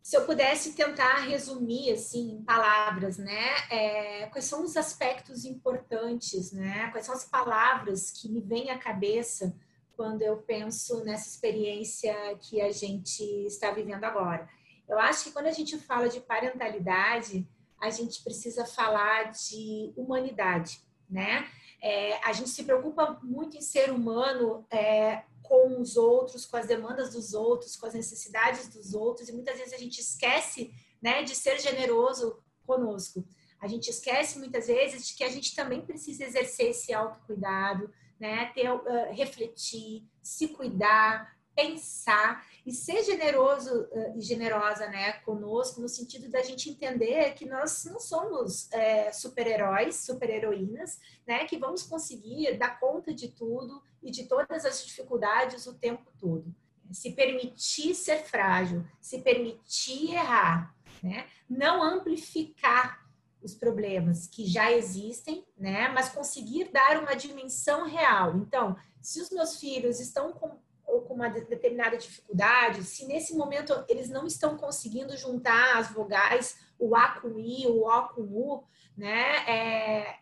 [0.00, 3.52] se eu pudesse tentar resumir, assim, em palavras, né?
[3.68, 6.88] É, quais são os aspectos importantes, né?
[6.92, 9.52] Quais são as palavras que me vêm à cabeça
[9.96, 14.48] quando eu penso nessa experiência que a gente está vivendo agora?
[14.88, 17.44] Eu acho que quando a gente fala de parentalidade,
[17.80, 20.78] a gente precisa falar de humanidade,
[21.10, 21.48] né?
[21.84, 26.66] É, a gente se preocupa muito em ser humano é, com os outros, com as
[26.66, 31.22] demandas dos outros, com as necessidades dos outros, e muitas vezes a gente esquece né,
[31.22, 33.22] de ser generoso conosco.
[33.60, 38.50] A gente esquece muitas vezes de que a gente também precisa exercer esse autocuidado, né,
[38.54, 45.88] ter, uh, refletir, se cuidar, pensar e ser generoso uh, e generosa né, conosco, no
[45.88, 52.56] sentido da gente entender que nós não somos é, super-heróis, super-heroínas, né, que vamos conseguir
[52.58, 56.54] dar conta de tudo e de todas as dificuldades o tempo todo.
[56.90, 63.04] Se permitir ser frágil, se permitir errar, né, não amplificar
[63.42, 68.36] os problemas que já existem, né, mas conseguir dar uma dimensão real.
[68.38, 73.84] Então, se os meus filhos estão com ou com uma determinada dificuldade, se nesse momento
[73.88, 78.64] eles não estão conseguindo juntar as vogais, o A com I, o O com U,
[78.96, 79.48] né?
[79.48, 80.18] É,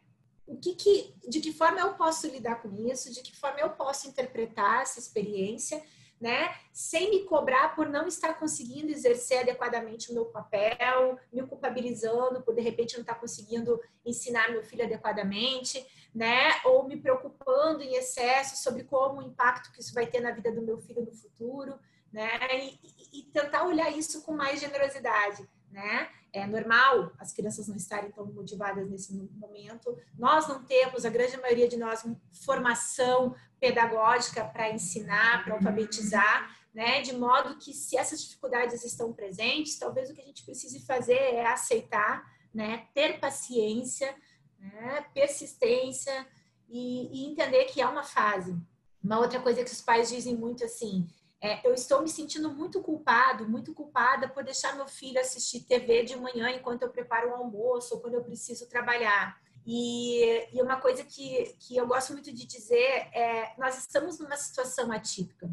[0.46, 3.12] o que, que de que forma eu posso lidar com isso?
[3.12, 5.82] De que forma eu posso interpretar essa experiência?
[6.22, 6.54] né?
[6.72, 12.54] Sem me cobrar por não estar conseguindo exercer adequadamente o meu papel, me culpabilizando por
[12.54, 16.60] de repente não estar conseguindo ensinar meu filho adequadamente, né?
[16.64, 20.52] Ou me preocupando em excesso sobre como o impacto que isso vai ter na vida
[20.52, 21.78] do meu filho no futuro,
[22.12, 22.38] né?
[22.66, 22.78] E,
[23.12, 26.08] e tentar olhar isso com mais generosidade, né?
[26.32, 29.98] É normal as crianças não estarem tão motivadas nesse momento.
[30.18, 32.04] Nós não temos, a grande maioria de nós,
[32.44, 37.00] formação pedagógica para ensinar, para alfabetizar, né?
[37.00, 41.18] De modo que se essas dificuldades estão presentes, talvez o que a gente precise fazer
[41.18, 42.86] é aceitar, né?
[42.94, 44.14] Ter paciência,
[44.62, 45.04] né?
[45.12, 46.26] persistência
[46.68, 48.56] e, e entender que é uma fase.
[49.02, 51.08] Uma outra coisa que os pais dizem muito assim,
[51.40, 56.04] é, eu estou me sentindo muito culpado, muito culpada por deixar meu filho assistir TV
[56.04, 59.36] de manhã enquanto eu preparo o almoço ou quando eu preciso trabalhar.
[59.66, 64.36] E, e uma coisa que, que eu gosto muito de dizer é: nós estamos numa
[64.36, 65.50] situação atípica.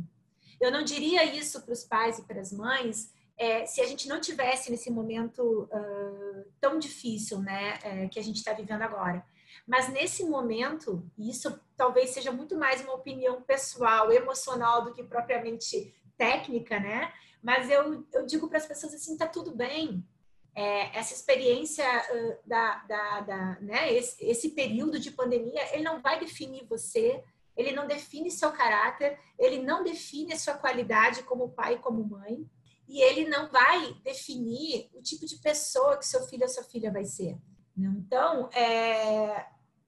[0.62, 4.06] Eu não diria isso para os pais e para as mães é, se a gente
[4.10, 9.26] não tivesse nesse momento uh, tão difícil, né, é, que a gente está vivendo agora.
[9.66, 15.04] Mas nesse momento, e isso talvez seja muito mais uma opinião pessoal, emocional do que
[15.04, 17.14] propriamente técnica, né?
[17.42, 20.06] Mas eu, eu digo para as pessoas assim, tá tudo bem.
[20.54, 23.94] É, essa experiência uh, da, da, da, né?
[23.94, 27.24] Esse, esse período de pandemia, ele não vai definir você,
[27.56, 32.46] ele não define seu caráter, ele não define a sua qualidade como pai como mãe,
[32.90, 36.92] e ele não vai definir o tipo de pessoa que seu filho ou sua filha
[36.92, 37.38] vai ser.
[37.78, 39.46] Então, é,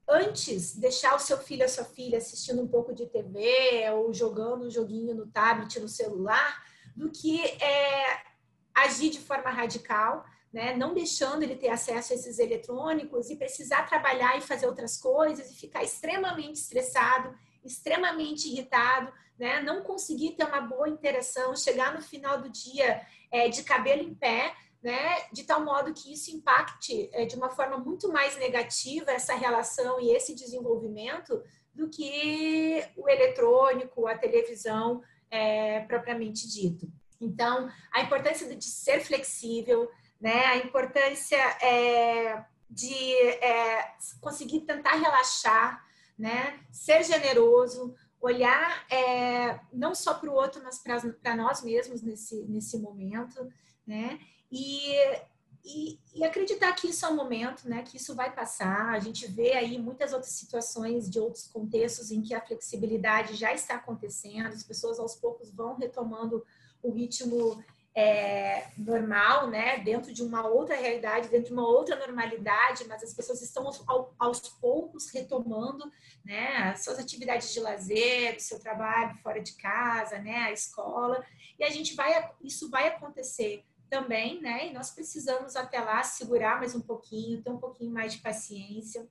[0.07, 4.67] antes deixar o seu filho ou sua filha assistindo um pouco de TV ou jogando
[4.67, 6.63] um joguinho no tablet, no celular,
[6.95, 8.21] do que é,
[8.73, 10.75] agir de forma radical, né?
[10.77, 15.49] não deixando ele ter acesso a esses eletrônicos e precisar trabalhar e fazer outras coisas
[15.49, 19.11] e ficar extremamente estressado, extremamente irritado,
[19.41, 19.59] né?
[19.59, 23.01] não conseguir ter uma boa interação, chegar no final do dia
[23.31, 27.49] é, de cabelo em pé, né, de tal modo que isso impacte é, de uma
[27.49, 31.41] forma muito mais negativa essa relação e esse desenvolvimento
[31.73, 35.01] do que o eletrônico, a televisão
[35.31, 36.87] é, propriamente dito.
[37.19, 45.83] Então, a importância de ser flexível, né, a importância é, de é, conseguir tentar relaxar,
[46.17, 50.81] né, ser generoso, olhar é, não só para o outro, mas
[51.21, 53.51] para nós mesmos nesse, nesse momento,
[53.85, 54.19] né?
[54.51, 54.95] E
[55.63, 58.89] e, e, acreditar que isso é um momento, né, que isso vai passar.
[58.89, 63.53] A gente vê aí muitas outras situações de outros contextos em que a flexibilidade já
[63.53, 66.43] está acontecendo, as pessoas aos poucos vão retomando
[66.81, 72.85] o ritmo é, normal, né, dentro de uma outra realidade, dentro de uma outra normalidade,
[72.87, 73.69] mas as pessoas estão
[74.17, 75.91] aos, poucos retomando,
[76.23, 81.23] né, as suas atividades de lazer, seu trabalho fora de casa, né, a escola,
[81.59, 86.59] e a gente vai, isso vai acontecer também, né, e nós precisamos até lá segurar
[86.59, 89.05] mais um pouquinho, ter um pouquinho mais de paciência,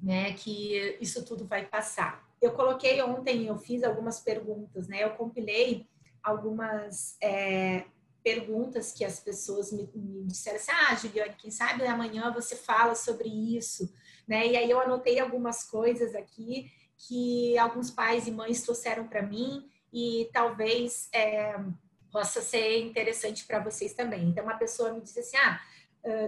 [0.00, 2.26] né, que isso tudo vai passar.
[2.42, 5.86] Eu coloquei ontem, eu fiz algumas perguntas, né, eu compilei
[6.20, 7.84] algumas é,
[8.22, 12.94] perguntas que as pessoas me, me, disseram assim, ah, Juliane, quem sabe amanhã você fala
[12.94, 13.92] sobre isso,
[14.26, 14.46] né?
[14.46, 19.68] E aí eu anotei algumas coisas aqui que alguns pais e mães trouxeram para mim
[19.92, 21.56] e talvez é,
[22.10, 24.28] possa ser interessante para vocês também.
[24.28, 25.60] Então, uma pessoa me disse assim, ah,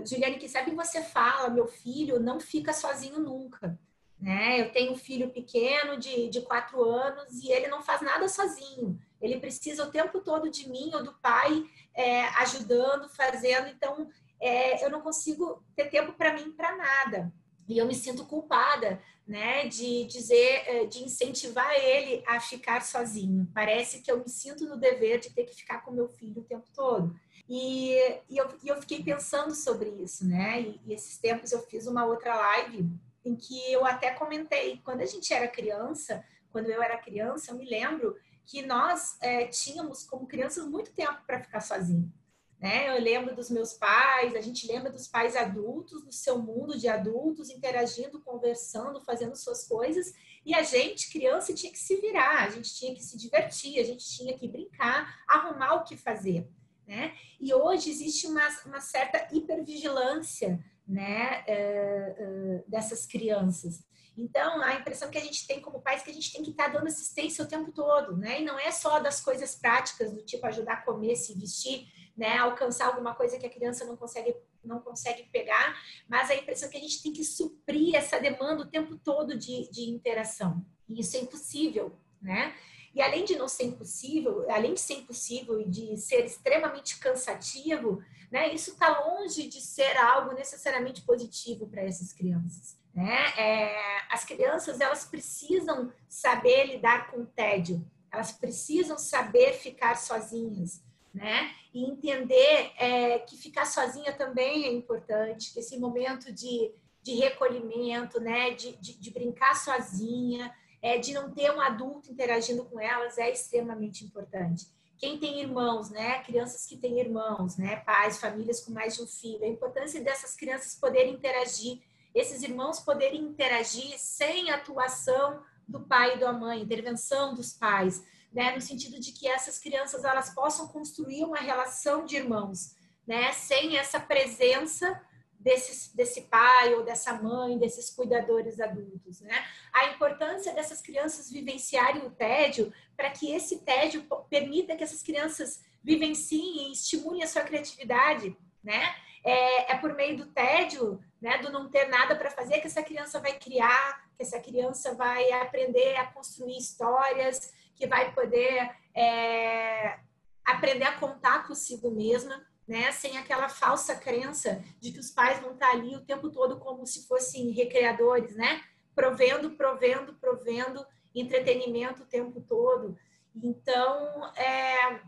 [0.04, 3.78] Juliane, quem sabe você fala, meu filho não fica sozinho nunca.
[4.18, 4.60] Né?
[4.60, 9.00] Eu tenho um filho pequeno de, de quatro anos e ele não faz nada sozinho.
[9.20, 13.68] Ele precisa o tempo todo de mim ou do pai é, ajudando, fazendo.
[13.68, 14.08] Então,
[14.40, 17.32] é, eu não consigo ter tempo para mim para nada.
[17.68, 23.48] E eu me sinto culpada, né, de dizer, é, de incentivar ele a ficar sozinho.
[23.54, 26.44] Parece que eu me sinto no dever de ter que ficar com meu filho o
[26.44, 27.14] tempo todo.
[27.48, 27.94] E,
[28.28, 30.60] e, eu, e eu fiquei pensando sobre isso, né?
[30.60, 32.88] E, e esses tempos eu fiz uma outra live
[33.24, 37.56] em que eu até comentei, quando a gente era criança, quando eu era criança, eu
[37.56, 38.16] me lembro
[38.50, 42.12] que nós é, tínhamos como crianças muito tempo para ficar sozinho.
[42.58, 42.90] Né?
[42.90, 46.88] Eu lembro dos meus pais, a gente lembra dos pais adultos, do seu mundo de
[46.88, 50.12] adultos, interagindo, conversando, fazendo suas coisas,
[50.44, 53.84] e a gente, criança, tinha que se virar, a gente tinha que se divertir, a
[53.84, 56.50] gente tinha que brincar, arrumar o que fazer.
[56.84, 57.14] Né?
[57.38, 60.58] E hoje existe uma, uma certa hipervigilância
[60.88, 63.84] né, é, é, dessas crianças.
[64.20, 66.50] Então, a impressão que a gente tem como pais é que a gente tem que
[66.50, 68.42] estar dando assistência o tempo todo, né?
[68.42, 72.36] E não é só das coisas práticas, do tipo ajudar a comer, se vestir, né?
[72.36, 75.74] Alcançar alguma coisa que a criança não consegue, não consegue pegar,
[76.06, 79.38] mas a impressão é que a gente tem que suprir essa demanda o tempo todo
[79.38, 80.62] de, de interação.
[80.86, 82.54] E isso é impossível, né?
[82.94, 88.04] E além de não ser impossível, além de ser impossível e de ser extremamente cansativo,
[88.30, 88.52] né?
[88.52, 92.79] Isso está longe de ser algo necessariamente positivo para essas crianças.
[92.94, 93.16] Né?
[93.38, 100.82] É, as crianças elas precisam saber lidar com o tédio, elas precisam saber ficar sozinhas,
[101.14, 101.52] né?
[101.72, 106.72] E entender é, que ficar sozinha também é importante, que esse momento de,
[107.02, 108.50] de recolhimento, né?
[108.50, 113.30] De, de, de brincar sozinha, é, de não ter um adulto interagindo com elas é
[113.30, 114.66] extremamente importante.
[114.98, 116.22] Quem tem irmãos, né?
[116.24, 117.76] Crianças que têm irmãos, né?
[117.76, 121.80] Pais, famílias com mais de um filho, a importância dessas crianças poderem interagir
[122.14, 128.54] esses irmãos poderem interagir sem atuação do pai e da mãe, intervenção dos pais, né,
[128.54, 132.74] no sentido de que essas crianças elas possam construir uma relação de irmãos,
[133.06, 135.00] né, sem essa presença
[135.40, 139.42] desse, desse pai ou dessa mãe, desses cuidadores adultos, né?
[139.72, 145.64] A importância dessas crianças vivenciarem o tédio para que esse tédio permita que essas crianças
[145.82, 148.94] vivenciem e estimulem a sua criatividade, né?
[149.24, 152.82] É, é por meio do tédio né, do não ter nada para fazer, que essa
[152.82, 159.98] criança vai criar, que essa criança vai aprender a construir histórias, que vai poder é,
[160.44, 165.52] aprender a contar consigo mesma, né, sem aquela falsa crença de que os pais vão
[165.52, 168.62] estar ali o tempo todo como se fossem recreadores, né,
[168.94, 172.96] provendo, provendo, provendo entretenimento o tempo todo.
[173.34, 175.00] Então, é,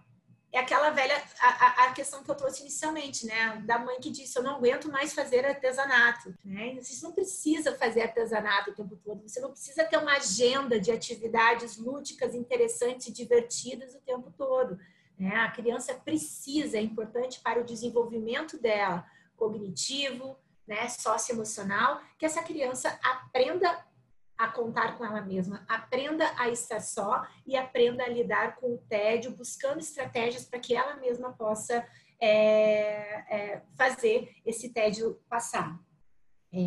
[0.53, 3.63] é aquela velha a, a, questão que eu trouxe inicialmente, né?
[3.65, 6.35] Da mãe que disse: Eu não aguento mais fazer artesanato.
[6.45, 6.75] Né?
[6.75, 10.93] Você não precisa fazer artesanato o tempo todo, você não precisa ter uma agenda de
[10.93, 14.79] atividades lúdicas, interessantes e divertidas o tempo todo.
[15.19, 15.35] Né?
[15.37, 20.37] A criança precisa, é importante para o desenvolvimento dela, cognitivo,
[20.67, 23.85] né, socioemocional, que essa criança aprenda
[24.43, 25.65] a contar com ela mesma.
[25.69, 30.75] Aprenda a estar só e aprenda a lidar com o tédio, buscando estratégias para que
[30.75, 31.87] ela mesma possa
[32.21, 32.27] é,
[33.31, 35.79] é, fazer esse tédio passar.
[36.53, 36.59] É,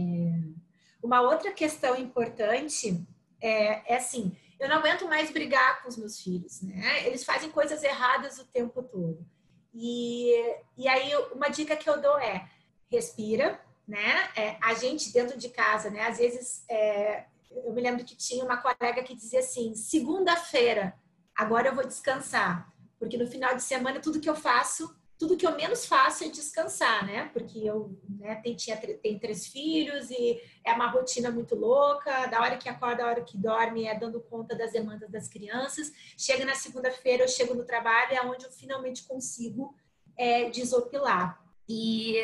[1.04, 3.06] uma outra questão importante
[3.42, 7.06] é, é assim: eu não aguento mais brigar com os meus filhos, né?
[7.06, 9.26] Eles fazem coisas erradas o tempo todo.
[9.74, 10.34] E,
[10.78, 12.50] e aí, uma dica que eu dou é:
[12.90, 14.30] respira, né?
[14.34, 16.08] É, a gente dentro de casa, né?
[16.08, 17.26] Às vezes é,
[17.64, 20.94] eu me lembro que tinha uma colega que dizia assim: segunda-feira,
[21.36, 25.48] agora eu vou descansar, porque no final de semana tudo que eu faço tudo que
[25.48, 27.30] eu menos faço é descansar, né?
[27.32, 32.28] Porque eu né, tenho, tinha, três filhos e é uma rotina muito louca.
[32.28, 35.92] Da hora que acorda, da hora que dorme, é dando conta das demandas das crianças.
[36.18, 39.74] Chega na segunda-feira, eu chego no trabalho, é onde eu finalmente consigo
[40.18, 41.42] é, desopilar.
[41.68, 42.22] E,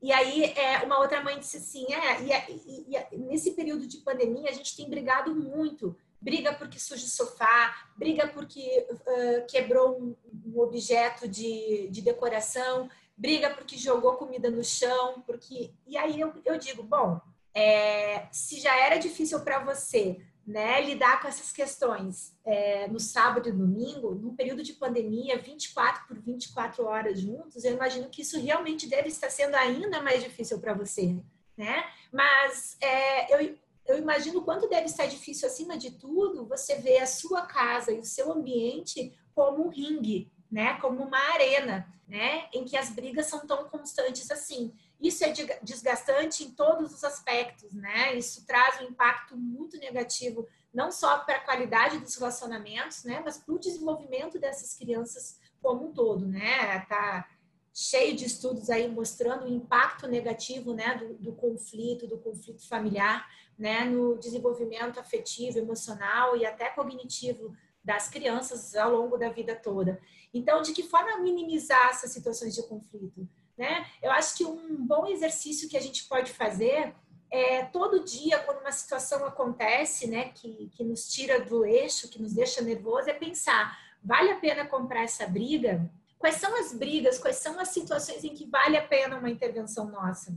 [0.00, 3.98] e aí, é, uma outra mãe disse assim: é, e, e, e nesse período de
[3.98, 5.96] pandemia, a gente tem brigado muito.
[6.20, 12.90] Briga porque suja o sofá, briga porque uh, quebrou um, um objeto de, de, decoração,
[13.16, 17.20] briga porque jogou comida no chão, porque e aí eu, eu digo, bom,
[17.54, 23.50] é, se já era difícil para você né, lidar com essas questões é, no sábado
[23.50, 28.40] e domingo, num período de pandemia, 24 por 24 horas juntos, eu imagino que isso
[28.40, 31.22] realmente deve estar sendo ainda mais difícil para você,
[31.54, 31.84] né?
[32.10, 37.06] Mas é, eu, eu imagino quanto deve estar difícil, acima de tudo, você ver a
[37.06, 40.80] sua casa e o seu ambiente como um ringue, né?
[40.80, 42.48] Como uma arena, né?
[42.54, 44.72] Em que as brigas são tão constantes assim.
[45.00, 45.32] Isso é
[45.62, 48.16] desgastante em todos os aspectos, né?
[48.16, 53.22] Isso traz um impacto muito negativo, não só para a qualidade dos relacionamentos, né?
[53.24, 56.80] Mas para o desenvolvimento dessas crianças como um todo, né?
[56.86, 57.28] Tá
[57.72, 60.96] cheio de estudos aí mostrando o impacto negativo, né?
[60.96, 63.24] Do, do conflito, do conflito familiar
[63.58, 70.00] né, no desenvolvimento afetivo, emocional e até cognitivo das crianças ao longo da vida toda.
[70.32, 73.28] Então, de que forma minimizar essas situações de conflito?
[73.58, 73.84] Né?
[74.00, 76.94] Eu acho que um bom exercício que a gente pode fazer
[77.30, 82.22] é todo dia, quando uma situação acontece, né, que, que nos tira do eixo, que
[82.22, 85.90] nos deixa nervoso, é pensar: vale a pena comprar essa briga?
[86.18, 87.18] Quais são as brigas?
[87.18, 90.32] Quais são as situações em que vale a pena uma intervenção nossa?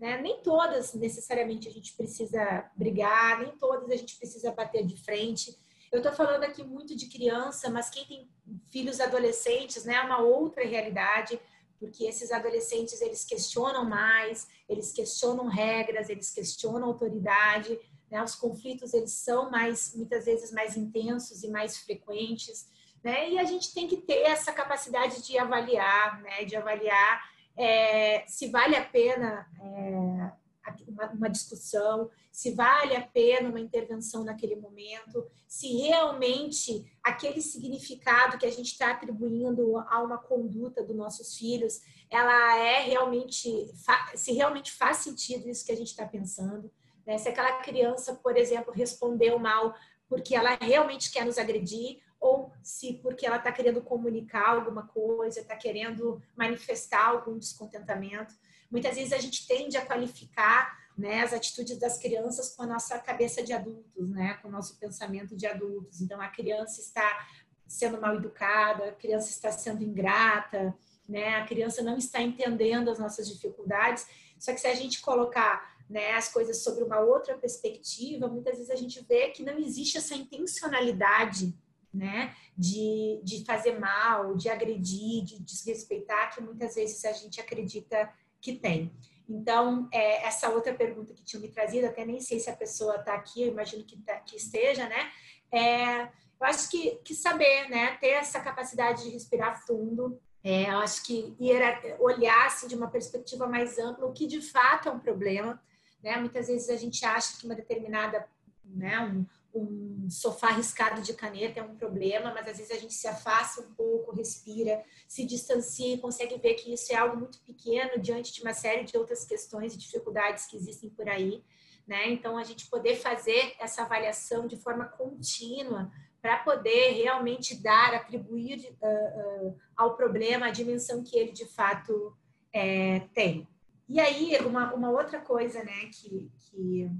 [0.00, 0.20] Né?
[0.20, 5.56] Nem todas necessariamente a gente precisa brigar, nem todas a gente precisa bater de frente.
[5.92, 8.28] Eu estou falando aqui muito de criança, mas quem tem
[8.72, 11.38] filhos adolescentes, né, é uma outra realidade,
[11.78, 17.78] porque esses adolescentes eles questionam mais, eles questionam regras, eles questionam autoridade,
[18.10, 18.22] né?
[18.22, 22.68] Os conflitos eles são mais muitas vezes mais intensos e mais frequentes,
[23.02, 23.30] né?
[23.30, 26.44] E a gente tem que ter essa capacidade de avaliar, né?
[26.44, 27.22] De avaliar
[27.56, 30.43] é, se vale a pena é,
[30.86, 38.38] uma, uma, discussão, se vale a pena uma intervenção naquele momento, se realmente aquele significado
[38.38, 43.66] que a gente está atribuindo a uma conduta dos nossos filhos, ela é realmente,
[44.14, 46.70] se realmente faz sentido isso que a gente está pensando.
[47.06, 47.18] Né?
[47.18, 49.74] Se aquela criança, por exemplo, respondeu mal
[50.08, 55.40] porque ela realmente quer nos agredir ou se porque ela está querendo comunicar alguma coisa,
[55.40, 58.34] está querendo manifestar algum descontentamento.
[58.74, 62.98] Muitas vezes a gente tende a qualificar né, as atitudes das crianças com a nossa
[62.98, 66.00] cabeça de adultos, né, com o nosso pensamento de adultos.
[66.00, 67.24] Então, a criança está
[67.68, 70.76] sendo mal educada, a criança está sendo ingrata,
[71.08, 74.08] né, a criança não está entendendo as nossas dificuldades.
[74.40, 78.70] Só que se a gente colocar né, as coisas sobre uma outra perspectiva, muitas vezes
[78.72, 81.54] a gente vê que não existe essa intencionalidade
[81.94, 82.34] né?
[82.58, 88.10] De, de fazer mal, de agredir, de desrespeitar, que muitas vezes a gente acredita
[88.44, 88.92] que tem.
[89.26, 92.96] Então, é, essa outra pergunta que tinha me trazido, até nem sei se a pessoa
[92.96, 95.10] está aqui, eu imagino que, tá, que esteja, né?
[95.50, 97.96] É, eu acho que, que saber, né?
[97.96, 102.90] Ter essa capacidade de respirar fundo, é, eu acho que ir olhar assim, de uma
[102.90, 105.58] perspectiva mais ampla o que de fato é um problema.
[106.02, 106.18] Né?
[106.18, 108.28] Muitas vezes a gente acha que uma determinada,
[108.62, 109.24] né, um,
[109.54, 113.60] um sofá riscado de caneta é um problema, mas às vezes a gente se afasta
[113.60, 118.32] um pouco, respira, se distancia e consegue ver que isso é algo muito pequeno diante
[118.32, 121.44] de uma série de outras questões e dificuldades que existem por aí.
[121.86, 122.10] Né?
[122.10, 125.90] Então, a gente poder fazer essa avaliação de forma contínua
[126.20, 132.16] para poder realmente dar, atribuir uh, uh, ao problema a dimensão que ele de fato
[132.52, 133.46] é, tem.
[133.86, 136.90] E aí, uma, uma outra coisa né, que, que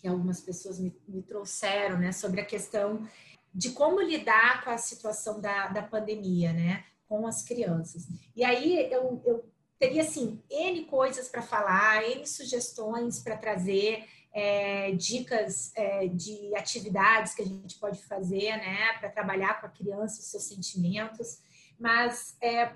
[0.00, 3.06] que algumas pessoas me, me trouxeram, né, sobre a questão
[3.52, 8.06] de como lidar com a situação da, da pandemia, né, com as crianças.
[8.34, 9.44] E aí eu, eu
[9.78, 17.34] teria, assim, N coisas para falar, N sugestões para trazer, é, dicas é, de atividades
[17.34, 21.40] que a gente pode fazer, né, para trabalhar com a criança os seus sentimentos,
[21.78, 22.72] mas é,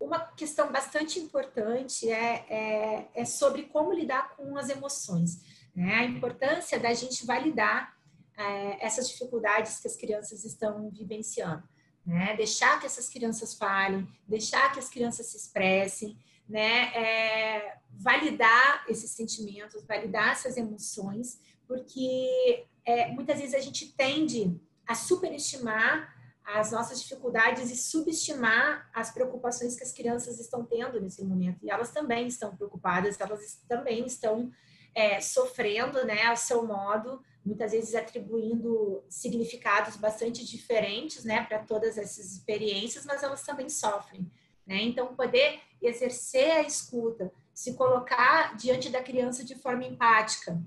[0.00, 5.40] uma questão bastante importante é, é, é sobre como lidar com as emoções
[5.74, 5.94] né?
[5.94, 7.96] A importância da gente validar
[8.36, 11.62] é, essas dificuldades que as crianças estão vivenciando,
[12.04, 12.36] né?
[12.36, 16.16] Deixar que essas crianças falem, deixar que as crianças se expressem,
[16.48, 16.92] né?
[16.94, 24.94] É, validar esses sentimentos, validar essas emoções, porque é, muitas vezes a gente tende a
[24.94, 26.12] superestimar
[26.44, 31.64] as nossas dificuldades e subestimar as preocupações que as crianças estão tendo nesse momento.
[31.64, 34.50] E elas também estão preocupadas, elas também estão
[34.94, 41.98] é, sofrendo, né, ao seu modo, muitas vezes atribuindo significados bastante diferentes, né, para todas
[41.98, 44.30] essas experiências, mas elas também sofrem,
[44.66, 44.80] né?
[44.82, 50.62] Então, poder exercer a escuta, se colocar diante da criança de forma empática,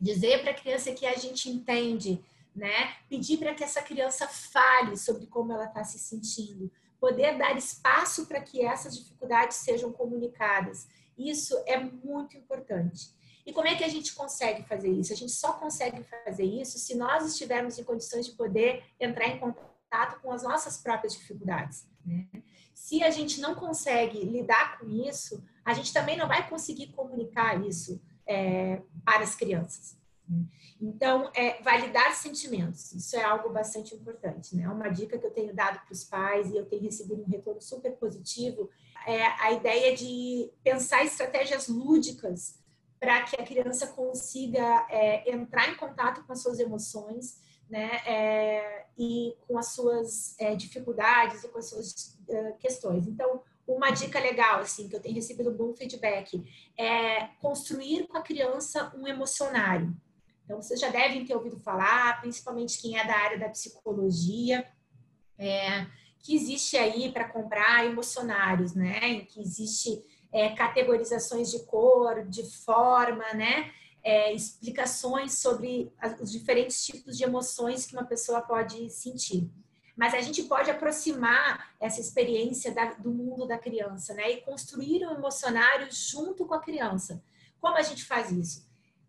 [0.00, 2.96] dizer para a criança que a gente entende, né?
[3.08, 8.26] Pedir para que essa criança fale sobre como ela está se sentindo, poder dar espaço
[8.26, 10.88] para que essas dificuldades sejam comunicadas.
[11.16, 13.10] Isso é muito importante.
[13.46, 15.12] E como é que a gente consegue fazer isso?
[15.12, 19.38] A gente só consegue fazer isso se nós estivermos em condições de poder entrar em
[19.38, 21.86] contato com as nossas próprias dificuldades.
[22.04, 22.26] Né?
[22.74, 27.64] Se a gente não consegue lidar com isso, a gente também não vai conseguir comunicar
[27.64, 29.96] isso é, para as crianças.
[30.80, 34.68] Então, é, validar sentimentos, isso é algo bastante importante, né?
[34.68, 37.60] Uma dica que eu tenho dado para os pais e eu tenho recebido um retorno
[37.62, 38.68] super positivo
[39.06, 42.58] é a ideia de pensar estratégias lúdicas
[42.98, 47.38] para que a criança consiga é, entrar em contato com as suas emoções,
[47.68, 48.00] né?
[48.06, 53.06] É, e com as suas é, dificuldades e com as suas uh, questões.
[53.06, 56.42] Então, uma dica legal, assim, que eu tenho recebido um bom feedback,
[56.78, 59.94] é construir com a criança um emocionário.
[60.44, 64.64] Então, vocês já devem ter ouvido falar, principalmente quem é da área da psicologia,
[65.36, 65.84] é,
[66.20, 69.20] que existe aí para comprar emocionários, né?
[69.22, 70.00] Que existe
[70.36, 73.72] é, categorizações de cor, de forma, né?
[74.02, 79.50] É, explicações sobre os diferentes tipos de emoções que uma pessoa pode sentir.
[79.96, 84.30] Mas a gente pode aproximar essa experiência da, do mundo da criança, né?
[84.30, 87.22] E construir um emocionário junto com a criança.
[87.58, 88.66] Como a gente faz isso?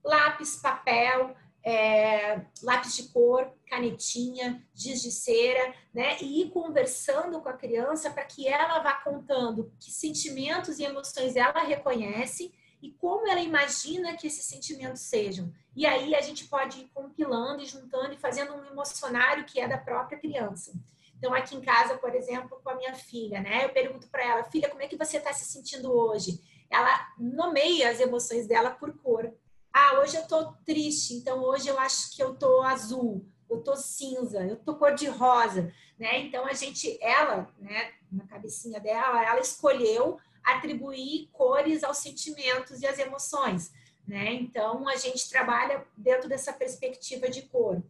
[0.08, 6.18] lápis, papel, é, lápis de cor, canetinha, giz de cera, né?
[6.22, 11.36] E ir conversando com a criança para que ela vá contando que sentimentos e emoções
[11.36, 15.52] ela reconhece e como ela imagina que esses sentimentos sejam.
[15.76, 19.68] E aí a gente pode ir compilando e juntando e fazendo um emocionário que é
[19.68, 20.74] da própria criança.
[21.18, 23.66] Então, aqui em casa, por exemplo, com a minha filha, né?
[23.66, 26.40] Eu pergunto para ela, filha, como é que você está se sentindo hoje?
[26.70, 29.34] Ela nomeia as emoções dela por cor.
[29.74, 33.76] Ah, hoje eu tô triste, então hoje eu acho que eu tô azul, eu tô
[33.76, 36.20] cinza, eu tô cor de rosa, né?
[36.20, 42.88] Então a gente, ela, né, na cabecinha dela, ela escolheu atribuir cores aos sentimentos e
[42.88, 43.72] às emoções,
[44.08, 44.34] né?
[44.34, 47.82] Então a gente trabalha dentro dessa perspectiva de cor.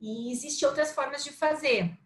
[0.00, 1.96] E existem outras formas de fazer.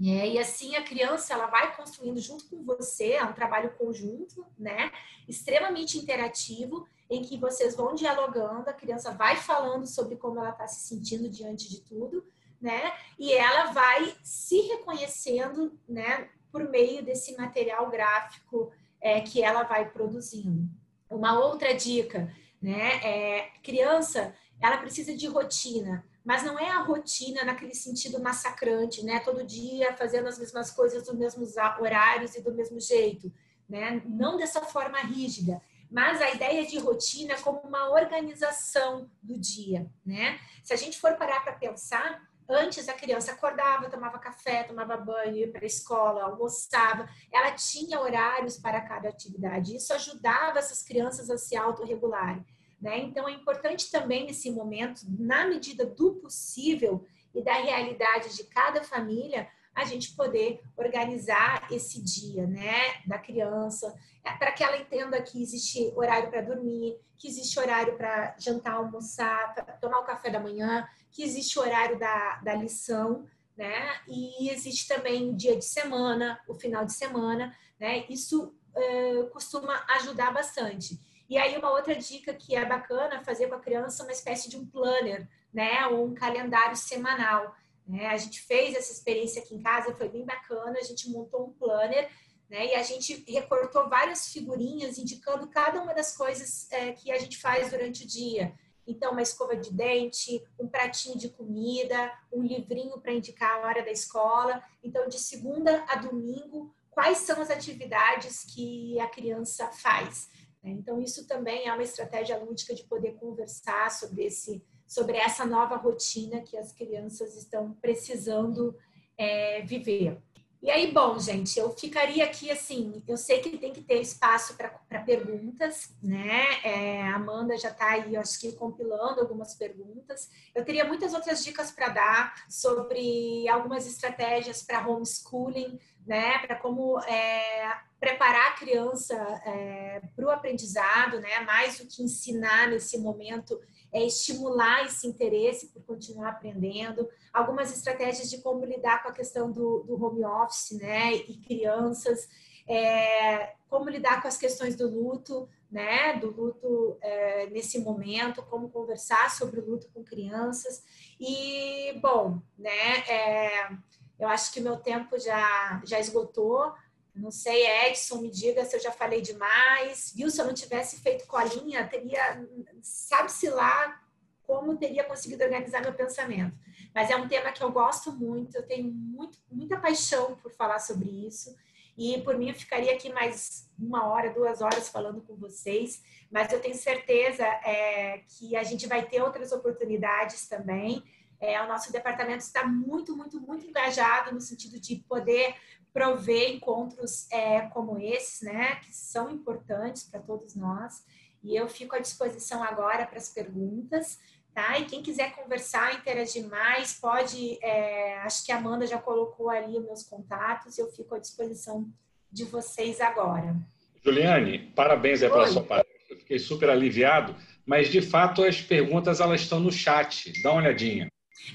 [0.00, 4.44] É, e assim a criança ela vai construindo junto com você, é um trabalho conjunto,
[4.58, 4.90] né?
[5.28, 10.66] Extremamente interativo em que vocês vão dialogando, a criança vai falando sobre como ela está
[10.66, 12.26] se sentindo diante de tudo,
[12.64, 12.94] né?
[13.18, 19.90] E ela vai se reconhecendo, né, por meio desse material gráfico é, que ela vai
[19.90, 20.66] produzindo.
[21.10, 27.44] Uma outra dica, né, é criança, ela precisa de rotina, mas não é a rotina
[27.44, 29.20] naquele sentido massacrante, né?
[29.20, 33.30] Todo dia fazendo as mesmas coisas dos mesmos horários e do mesmo jeito,
[33.68, 34.02] né?
[34.06, 35.60] Não dessa forma rígida
[35.94, 40.40] mas a ideia de rotina como uma organização do dia, né?
[40.64, 45.36] Se a gente for parar para pensar, antes a criança acordava, tomava café, tomava banho,
[45.36, 49.76] ia para a escola, almoçava, ela tinha horários para cada atividade.
[49.76, 52.44] Isso ajudava essas crianças a se autorregularem.
[52.80, 52.98] Né?
[52.98, 58.82] Então, é importante também nesse momento, na medida do possível e da realidade de cada
[58.84, 63.92] família, a gente poder organizar esse dia, né, da criança,
[64.24, 68.74] é, para que ela entenda que existe horário para dormir, que existe horário para jantar,
[68.74, 73.24] almoçar, tomar o café da manhã, que existe horário da, da lição,
[73.56, 79.30] né, e existe também o dia de semana, o final de semana, né, isso uh,
[79.30, 80.98] costuma ajudar bastante.
[81.30, 84.56] E aí uma outra dica que é bacana fazer com a criança uma espécie de
[84.56, 87.54] um planner, né, ou um calendário semanal.
[87.86, 88.06] Né?
[88.08, 90.78] A gente fez essa experiência aqui em casa, foi bem bacana.
[90.78, 92.10] A gente montou um planner
[92.48, 92.66] né?
[92.66, 97.38] e a gente recortou várias figurinhas indicando cada uma das coisas é, que a gente
[97.38, 98.52] faz durante o dia.
[98.86, 103.84] Então, uma escova de dente, um pratinho de comida, um livrinho para indicar a hora
[103.84, 104.62] da escola.
[104.82, 110.28] Então, de segunda a domingo, quais são as atividades que a criança faz?
[110.62, 110.70] Né?
[110.70, 115.76] Então, isso também é uma estratégia lúdica de poder conversar sobre esse sobre essa nova
[115.76, 118.76] rotina que as crianças estão precisando
[119.16, 120.22] é, viver.
[120.64, 123.02] E aí, bom, gente, eu ficaria aqui assim.
[123.06, 126.42] Eu sei que tem que ter espaço para perguntas, né?
[126.64, 130.30] É, a Amanda já está aí, acho que, compilando algumas perguntas.
[130.54, 136.38] Eu teria muitas outras dicas para dar sobre algumas estratégias para homeschooling, né?
[136.38, 141.40] Para como é, preparar a criança é, para o aprendizado, né?
[141.40, 143.60] Mais do que ensinar nesse momento,
[143.94, 149.50] é estimular esse interesse por continuar aprendendo algumas estratégias de como lidar com a questão
[149.52, 152.28] do, do home office, né, e crianças,
[152.68, 158.68] é, como lidar com as questões do luto, né, do luto é, nesse momento, como
[158.68, 160.82] conversar sobre o luto com crianças.
[161.20, 163.70] E, bom, né, é,
[164.18, 166.72] eu acho que meu tempo já, já esgotou.
[167.14, 170.12] Não sei, Edson, me diga se eu já falei demais.
[170.16, 170.30] Viu?
[170.30, 172.44] Se eu não tivesse feito colinha, teria,
[172.82, 174.00] sabe-se lá
[174.42, 176.56] como teria conseguido organizar meu pensamento.
[176.94, 180.78] Mas é um tema que eu gosto muito, eu tenho muito, muita paixão por falar
[180.78, 181.56] sobre isso.
[181.96, 186.52] E por mim eu ficaria aqui mais uma hora, duas horas falando com vocês, mas
[186.52, 191.02] eu tenho certeza é, que a gente vai ter outras oportunidades também.
[191.40, 195.54] É, o nosso departamento está muito, muito, muito engajado no sentido de poder
[195.94, 201.04] prover encontros é, como esses, né, que são importantes para todos nós.
[201.42, 204.18] E eu fico à disposição agora para as perguntas.
[204.52, 204.78] Tá?
[204.78, 207.58] E quem quiser conversar, interagir mais, pode.
[207.60, 211.88] É, acho que a Amanda já colocou ali os meus contatos, eu fico à disposição
[212.30, 213.56] de vocês agora.
[214.04, 215.92] Juliane, parabéns aí pela sua palestra.
[216.08, 217.34] Eu fiquei super aliviado,
[217.66, 220.32] mas de fato as perguntas elas estão no chat.
[220.40, 221.08] Dá uma olhadinha.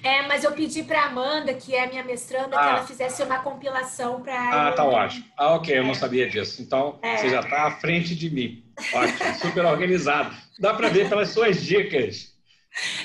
[0.03, 2.61] É, mas eu pedi para Amanda, que é minha mestranda, ah.
[2.61, 4.67] que ela fizesse uma compilação para.
[4.67, 5.25] Ah, tá ótimo.
[5.37, 6.61] Ah, ok, eu não sabia disso.
[6.61, 7.17] Então, é.
[7.17, 8.63] você já está à frente de mim.
[8.93, 10.35] Ótimo, super organizado.
[10.59, 12.33] Dá para ver pelas suas dicas.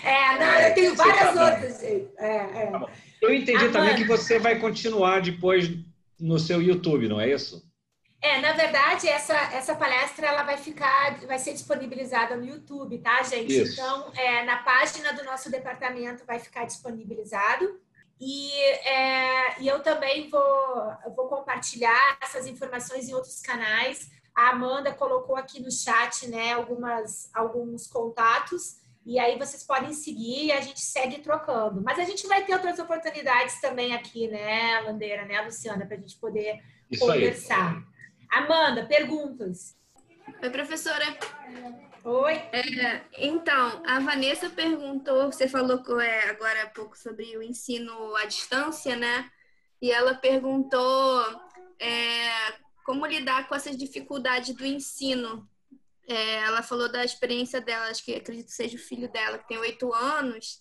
[0.03, 2.09] É, não, eu tenho várias tá outras, gente.
[2.18, 2.66] É, é.
[2.70, 2.87] Tá
[3.22, 5.70] eu entendi Amanda, também que você vai continuar depois
[6.20, 7.62] no seu YouTube, não é isso?
[8.25, 13.22] É, na verdade, essa, essa palestra ela vai ficar, vai ser disponibilizada no YouTube, tá,
[13.22, 13.55] gente?
[13.55, 13.75] Isso.
[13.75, 17.79] Então, é, na página do nosso departamento vai ficar disponibilizado.
[18.18, 18.51] E,
[18.89, 20.43] é, e eu também vou,
[21.14, 24.11] vou compartilhar essas informações em outros canais.
[24.35, 28.79] A Amanda colocou aqui no chat né, algumas, alguns contatos.
[29.05, 31.83] E aí vocês podem seguir e a gente segue trocando.
[31.83, 36.01] Mas a gente vai ter outras oportunidades também aqui, né, Landeira, né, Luciana, para a
[36.01, 37.77] gente poder Isso conversar.
[37.77, 37.93] Aí.
[38.31, 39.77] Amanda, perguntas.
[40.43, 41.05] Oi, professora.
[42.05, 42.35] Oi.
[42.35, 48.25] É, então, a Vanessa perguntou, você falou é, agora há pouco sobre o ensino à
[48.25, 49.31] distância, né?
[49.81, 51.22] E ela perguntou
[51.79, 52.53] é,
[52.85, 55.49] como lidar com essas dificuldades do ensino
[56.07, 59.49] é, ela falou da experiência dela, acho que acredito que seja o filho dela, que
[59.49, 60.61] tem oito anos,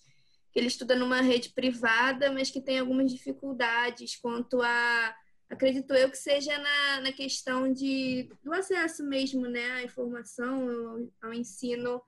[0.50, 5.16] que ele estuda numa rede privada, mas que tem algumas dificuldades quanto a.
[5.54, 10.68] Acredito eu que seja na, na questão de, do acesso mesmo né, à informação,
[11.22, 12.02] ao, ao ensino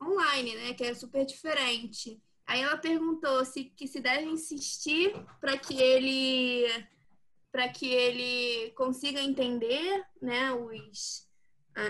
[0.00, 2.22] online, né, que é super diferente.
[2.46, 6.66] Aí ela perguntou se que se deve insistir para que ele
[7.50, 11.28] para que ele consiga entender né, os,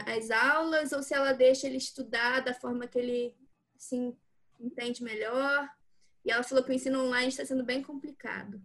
[0.07, 3.37] as aulas ou se ela deixa ele estudar da forma que ele
[3.77, 4.17] se
[4.59, 5.69] entende melhor.
[6.25, 8.61] E ela falou que o ensino online está sendo bem complicado.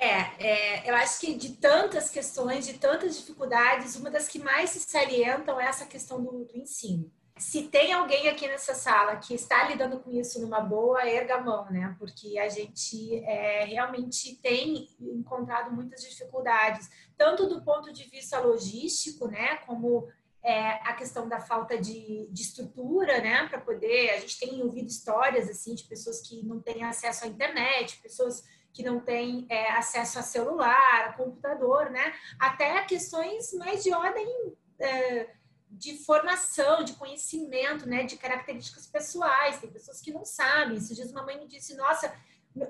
[0.00, 4.70] É, é, eu acho que de tantas questões, de tantas dificuldades, uma das que mais
[4.70, 7.12] se salientam é essa questão do, do ensino.
[7.36, 11.40] Se tem alguém aqui nessa sala que está lidando com isso numa boa, erga a
[11.42, 11.94] mão, né?
[11.98, 19.28] Porque a gente é, realmente tem encontrado muitas dificuldades, tanto do ponto de vista logístico,
[19.28, 19.56] né?
[19.66, 20.08] Como
[20.42, 24.10] é, a questão da falta de, de estrutura, né, para poder.
[24.10, 28.42] A gente tem ouvido histórias assim de pessoas que não têm acesso à internet, pessoas
[28.72, 34.26] que não têm é, acesso a celular, a computador, né, até questões mais de ordem
[34.78, 35.30] é,
[35.70, 39.58] de formação, de conhecimento, né, de características pessoais.
[39.58, 40.76] Tem pessoas que não sabem.
[40.76, 42.12] Esses dias uma mãe me disse, nossa,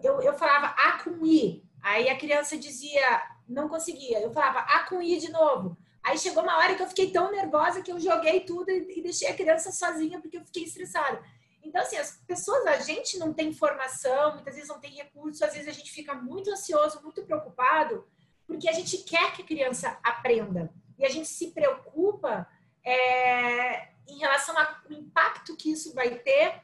[0.03, 4.21] eu, eu falava A com I, aí a criança dizia, não conseguia.
[4.21, 5.77] Eu falava A com I de novo.
[6.03, 9.29] Aí chegou uma hora que eu fiquei tão nervosa que eu joguei tudo e deixei
[9.29, 11.23] a criança sozinha porque eu fiquei estressada.
[11.63, 15.53] Então, assim, as pessoas, a gente não tem formação, muitas vezes não tem recurso, às
[15.53, 18.07] vezes a gente fica muito ansioso, muito preocupado,
[18.47, 20.73] porque a gente quer que a criança aprenda.
[20.99, 22.47] E a gente se preocupa
[22.85, 26.61] é, em relação ao impacto que isso vai ter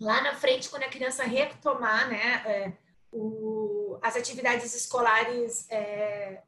[0.00, 2.72] lá na frente, quando a criança retomar né, é,
[3.10, 6.42] o, as atividades escolares é,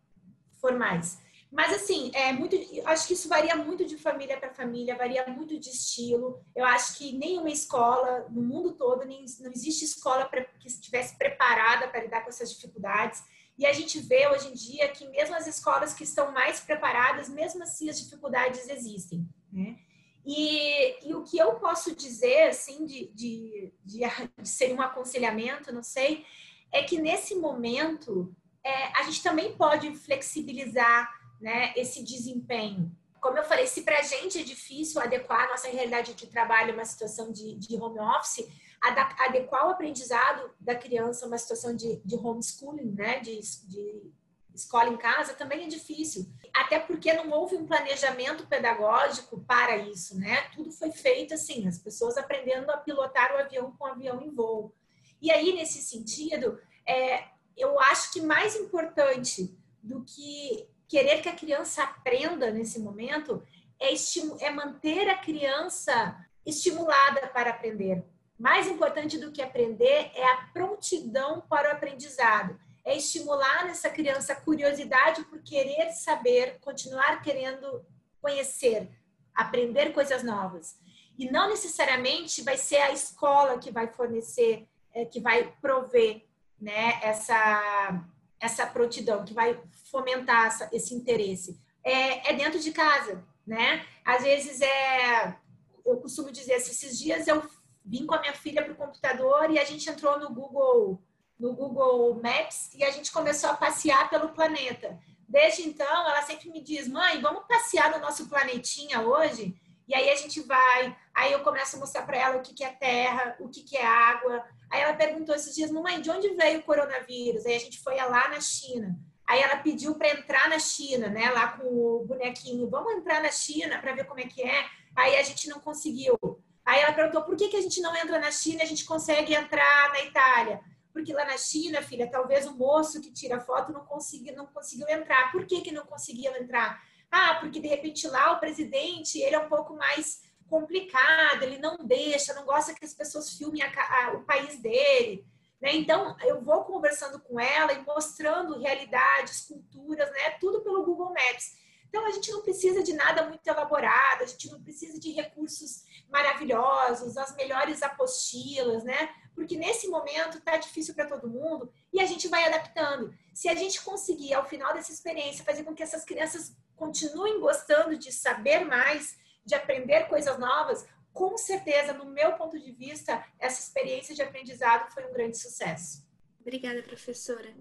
[0.60, 1.18] formais.
[1.50, 5.58] Mas assim, é muito, acho que isso varia muito de família para família, varia muito
[5.58, 6.44] de estilo.
[6.54, 10.28] Eu acho que nenhuma escola no mundo todo, nem, não existe escola
[10.60, 13.22] que estivesse preparada para lidar com essas dificuldades.
[13.58, 17.28] E a gente vê hoje em dia que mesmo as escolas que estão mais preparadas,
[17.28, 19.26] mesmo assim as dificuldades existem.
[19.50, 19.78] Né?
[20.24, 24.00] E, e, o que eu posso dizer, assim, de, de, de,
[24.38, 26.26] de, ser um aconselhamento, não sei,
[26.70, 32.90] é que nesse momento é, a gente também pode flexibilizar né, esse desempenho.
[33.20, 36.72] Como eu falei, se para a gente é difícil adequar a nossa realidade de trabalho
[36.72, 38.46] a uma situação de, de home office,
[38.80, 44.12] adequar o aprendizado da criança a uma situação de, de homeschooling, né, de, de
[44.54, 46.28] escola em casa, também é difícil.
[46.52, 50.48] Até porque não houve um planejamento pedagógico para isso, né?
[50.54, 54.30] Tudo foi feito assim, as pessoas aprendendo a pilotar o avião com o avião em
[54.30, 54.74] voo.
[55.20, 57.24] E aí, nesse sentido, é,
[57.56, 63.42] eu acho que mais importante do que querer que a criança aprenda nesse momento
[63.78, 63.92] é,
[64.40, 68.04] é manter a criança estimulada para aprender.
[68.38, 72.58] Mais importante do que aprender é a prontidão para o aprendizado.
[72.84, 77.84] É estimular nessa criança a curiosidade por querer saber, continuar querendo
[78.20, 78.88] conhecer,
[79.34, 80.78] aprender coisas novas.
[81.18, 86.24] E não necessariamente vai ser a escola que vai fornecer, é, que vai prover
[86.60, 88.04] né, essa,
[88.40, 89.60] essa prontidão, que vai
[89.90, 91.58] fomentar essa, esse interesse.
[91.84, 93.84] É, é, dentro de casa, né?
[94.04, 95.36] Às vezes é,
[95.84, 97.42] eu costumo dizer, assim, esses dias eu
[97.84, 101.02] vim com a minha filha para o computador e a gente entrou no Google,
[101.38, 104.98] no Google Maps e a gente começou a passear pelo planeta.
[105.26, 109.54] Desde então, ela sempre me diz, mãe, vamos passear no nosso planetinha hoje?
[109.86, 112.62] E aí a gente vai, aí eu começo a mostrar para ela o que, que
[112.62, 114.44] é terra, o que, que é água.
[114.70, 117.46] Aí ela perguntou esses dias, mãe, de onde veio o coronavírus?
[117.46, 118.98] Aí a gente foi lá na China.
[119.28, 121.30] Aí ela pediu para entrar na China, né?
[121.30, 124.66] Lá com o bonequinho, vamos entrar na China para ver como é que é.
[124.96, 126.18] Aí a gente não conseguiu.
[126.64, 129.34] Aí ela perguntou por que, que a gente não entra na China a gente consegue
[129.34, 130.62] entrar na Itália?
[130.94, 134.88] Porque lá na China, filha, talvez o moço que tira foto não conseguiu, não conseguiu
[134.88, 135.30] entrar.
[135.30, 136.82] Por que, que não conseguiu entrar?
[137.10, 141.76] Ah, porque de repente lá o presidente ele é um pouco mais complicado, ele não
[141.84, 145.26] deixa, não gosta que as pessoas filmem a, a, o país dele.
[145.60, 145.74] Né?
[145.74, 150.30] Então, eu vou conversando com ela e mostrando realidades, culturas, né?
[150.40, 151.56] tudo pelo Google Maps.
[151.88, 155.84] Então, a gente não precisa de nada muito elaborado, a gente não precisa de recursos
[156.10, 159.08] maravilhosos, as melhores apostilas, né?
[159.34, 163.14] Porque nesse momento está difícil para todo mundo e a gente vai adaptando.
[163.32, 167.96] Se a gente conseguir, ao final dessa experiência, fazer com que essas crianças continuem gostando
[167.96, 173.60] de saber mais, de aprender coisas novas, com certeza, no meu ponto de vista, essa
[173.60, 176.06] experiência de aprendizado foi um grande sucesso.
[176.40, 177.54] Obrigada, professora.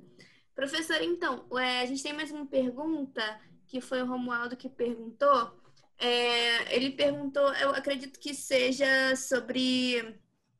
[0.56, 3.22] Professora, então, é, a gente tem mais uma pergunta
[3.68, 5.60] que foi o Romualdo que perguntou.
[6.00, 10.20] É, ele perguntou, eu acredito que seja sobre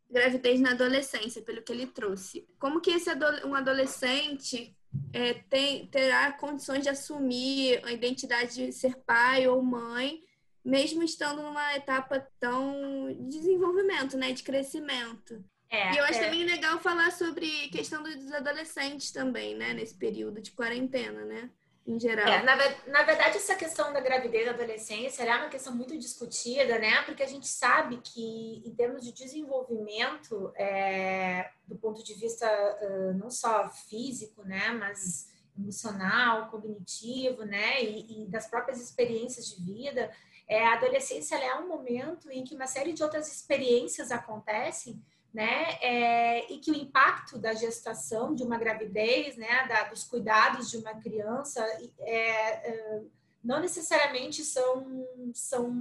[0.10, 2.48] gravidez na adolescência, pelo que ele trouxe.
[2.60, 3.10] Como que esse
[3.46, 4.76] um adolescente
[5.14, 10.24] é, tem, terá condições de assumir a identidade de ser pai ou mãe,
[10.68, 15.44] mesmo estando numa etapa tão de desenvolvimento, né, de crescimento?
[15.70, 16.26] É, e eu acho é...
[16.26, 21.50] também legal falar sobre questão dos adolescentes também, né, nesse período de quarentena, né?
[21.88, 22.28] em geral.
[22.28, 22.56] É, na,
[22.88, 27.02] na, verdade, essa questão da gravidez da adolescência é uma questão muito discutida, né?
[27.04, 33.18] Porque a gente sabe que, em termos de desenvolvimento, é, do ponto de vista uh,
[33.18, 34.72] não só físico, né?
[34.72, 37.82] Mas emocional, cognitivo, né?
[37.82, 40.12] E, e das próprias experiências de vida,
[40.48, 45.02] é, a adolescência é um momento em que uma série de outras experiências acontecem
[45.34, 45.78] né?
[45.82, 50.78] É, e que o impacto da gestação, de uma gravidez, né, da, dos cuidados de
[50.78, 51.64] uma criança,
[52.00, 53.02] é, é,
[53.44, 55.72] não necessariamente são, são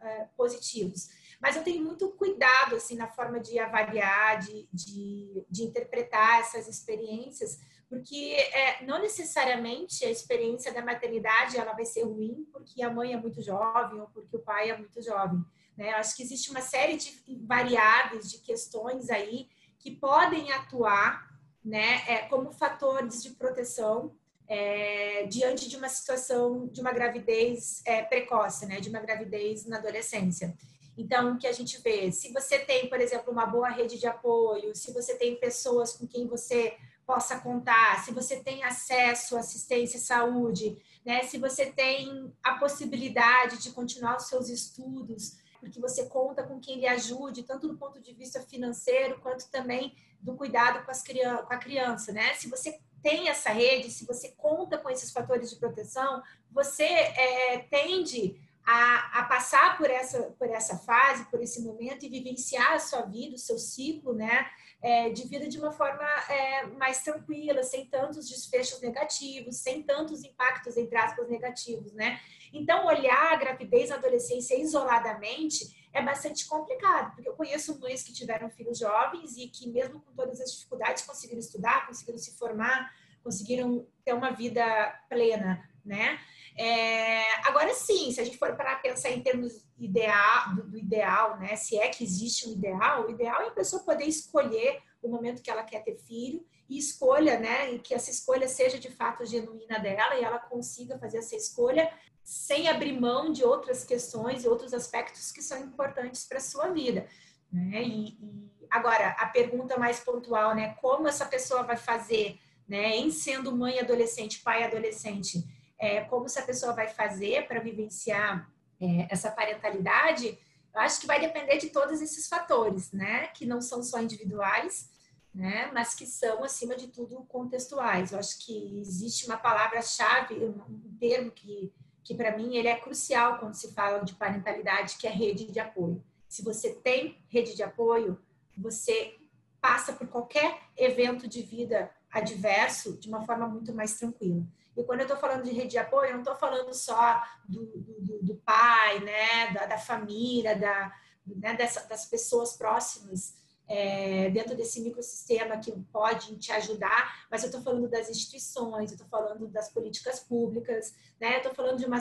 [0.00, 1.10] é, positivos.
[1.40, 6.66] Mas eu tenho muito cuidado assim na forma de avaliar, de, de, de interpretar essas
[6.66, 12.90] experiências, porque é, não necessariamente a experiência da maternidade ela vai ser ruim porque a
[12.90, 15.44] mãe é muito jovem ou porque o pai é muito jovem.
[15.76, 15.90] Né?
[15.90, 17.12] Acho que existe uma série de
[17.46, 21.26] variáveis, de questões aí que podem atuar
[21.64, 24.16] né, é, como fatores de proteção
[24.48, 29.78] é, diante de uma situação de uma gravidez é, precoce, né, de uma gravidez na
[29.78, 30.56] adolescência.
[30.96, 34.06] Então, o que a gente vê, se você tem, por exemplo, uma boa rede de
[34.06, 36.74] apoio, se você tem pessoas com quem você
[37.06, 42.54] possa contar, se você tem acesso à assistência e saúde, né, se você tem a
[42.56, 47.78] possibilidade de continuar os seus estudos, porque você conta com quem lhe ajude, tanto do
[47.78, 52.34] ponto de vista financeiro, quanto também do cuidado com, as, com a criança, né?
[52.34, 57.58] Se você tem essa rede, se você conta com esses fatores de proteção, você é,
[57.70, 62.80] tende a, a, passar por essa, por essa fase, por esse momento e vivenciar a
[62.80, 64.46] sua vida, o seu ciclo, né?
[64.82, 70.22] É, de vida de uma forma é, mais tranquila, sem tantos desfechos negativos, sem tantos
[70.22, 72.20] impactos, entre aspas, negativos, né?
[72.52, 78.12] Então, olhar a gravidez na adolescência isoladamente é bastante complicado, porque eu conheço mães que
[78.12, 82.92] tiveram filhos jovens e que, mesmo com todas as dificuldades, conseguiram estudar, conseguiram se formar,
[83.24, 84.64] conseguiram ter uma vida
[85.08, 86.20] plena, né?
[86.58, 91.38] É, agora sim, se a gente for para pensar em termos ideal, do, do, ideal,
[91.38, 91.54] né?
[91.54, 95.42] Se é que existe um ideal, o ideal é a pessoa poder escolher o momento
[95.42, 97.72] que ela quer ter filho e escolha, né?
[97.72, 101.92] E que essa escolha seja de fato genuína dela e ela consiga fazer essa escolha
[102.24, 106.68] sem abrir mão de outras questões e outros aspectos que são importantes para a sua
[106.70, 107.06] vida.
[107.52, 107.82] Né?
[107.82, 110.74] E, e, agora, a pergunta mais pontual, né?
[110.80, 112.96] Como essa pessoa vai fazer, né?
[112.96, 115.44] Em sendo mãe adolescente, pai adolescente,
[115.78, 118.50] é, como essa pessoa vai fazer para vivenciar
[118.80, 120.38] é, essa parentalidade,
[120.74, 123.28] eu acho que vai depender de todos esses fatores, né?
[123.28, 124.90] Que não são só individuais,
[125.34, 125.70] né?
[125.72, 128.12] Mas que são, acima de tudo, contextuais.
[128.12, 131.72] Eu acho que existe uma palavra-chave, um termo que,
[132.04, 135.58] que para mim, ele é crucial quando se fala de parentalidade, que é rede de
[135.58, 136.04] apoio.
[136.28, 138.20] Se você tem rede de apoio,
[138.56, 139.16] você
[139.60, 144.44] passa por qualquer evento de vida adverso de uma forma muito mais tranquila.
[144.76, 147.64] E quando eu estou falando de rede de apoio, eu não estou falando só do,
[147.64, 150.92] do, do, pai, né, da, da família, da,
[151.26, 153.34] né, dessa, das pessoas próximas
[153.68, 158.96] é, dentro desse microsistema que pode te ajudar, mas eu estou falando das instituições, eu
[158.96, 161.98] estou falando das políticas públicas, né, eu estou falando de uma,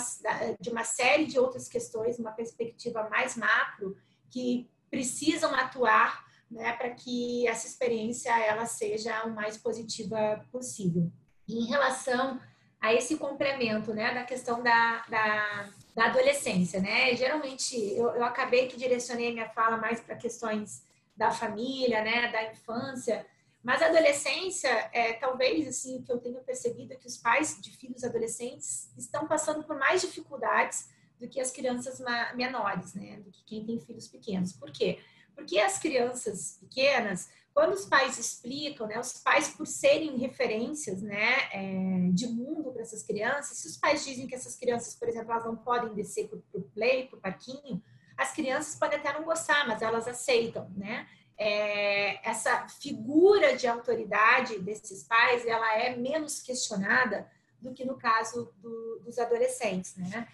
[0.59, 3.97] de uma série de outras questões, uma perspectiva mais macro,
[4.29, 11.11] que precisam atuar né, para que essa experiência ela seja o mais positiva possível.
[11.47, 12.39] Em relação
[12.85, 17.15] a esse complemento, né, da questão da, da, da adolescência, né?
[17.15, 20.83] Geralmente eu, eu acabei que direcionei minha fala mais para questões
[21.17, 23.25] da família, né, da infância,
[23.63, 27.59] mas a adolescência, é, talvez assim, o que eu tenho percebido é que os pais
[27.59, 30.87] de filhos adolescentes estão passando por mais dificuldades
[31.19, 31.99] do que as crianças
[32.35, 34.53] menores, né, do que quem tem filhos pequenos.
[34.53, 34.99] Por quê?
[35.33, 41.37] Porque as crianças pequenas quando os pais explicam, né, os pais por serem referências, né,
[41.53, 45.31] é, de mundo para essas crianças, se os pais dizem que essas crianças, por exemplo,
[45.31, 47.81] elas não podem descer para o play, para o parquinho,
[48.17, 51.07] as crianças podem até não gostar, mas elas aceitam, né?
[51.37, 57.29] É, essa figura de autoridade desses pais, ela é menos questionada
[57.61, 60.27] do que no caso do, dos adolescentes, né?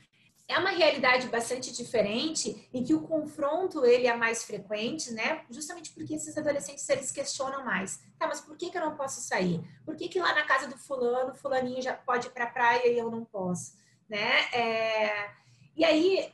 [0.51, 5.45] É uma realidade bastante diferente em que o confronto ele é mais frequente, né?
[5.49, 7.99] Justamente porque esses adolescentes eles questionam mais.
[8.19, 9.63] Tá, mas por que, que eu não posso sair?
[9.85, 12.87] Por que, que lá na casa do fulano, fulaninho já pode ir para a praia
[12.87, 13.73] e eu não posso,
[14.09, 14.41] né?
[14.53, 15.31] É...
[15.75, 16.33] E aí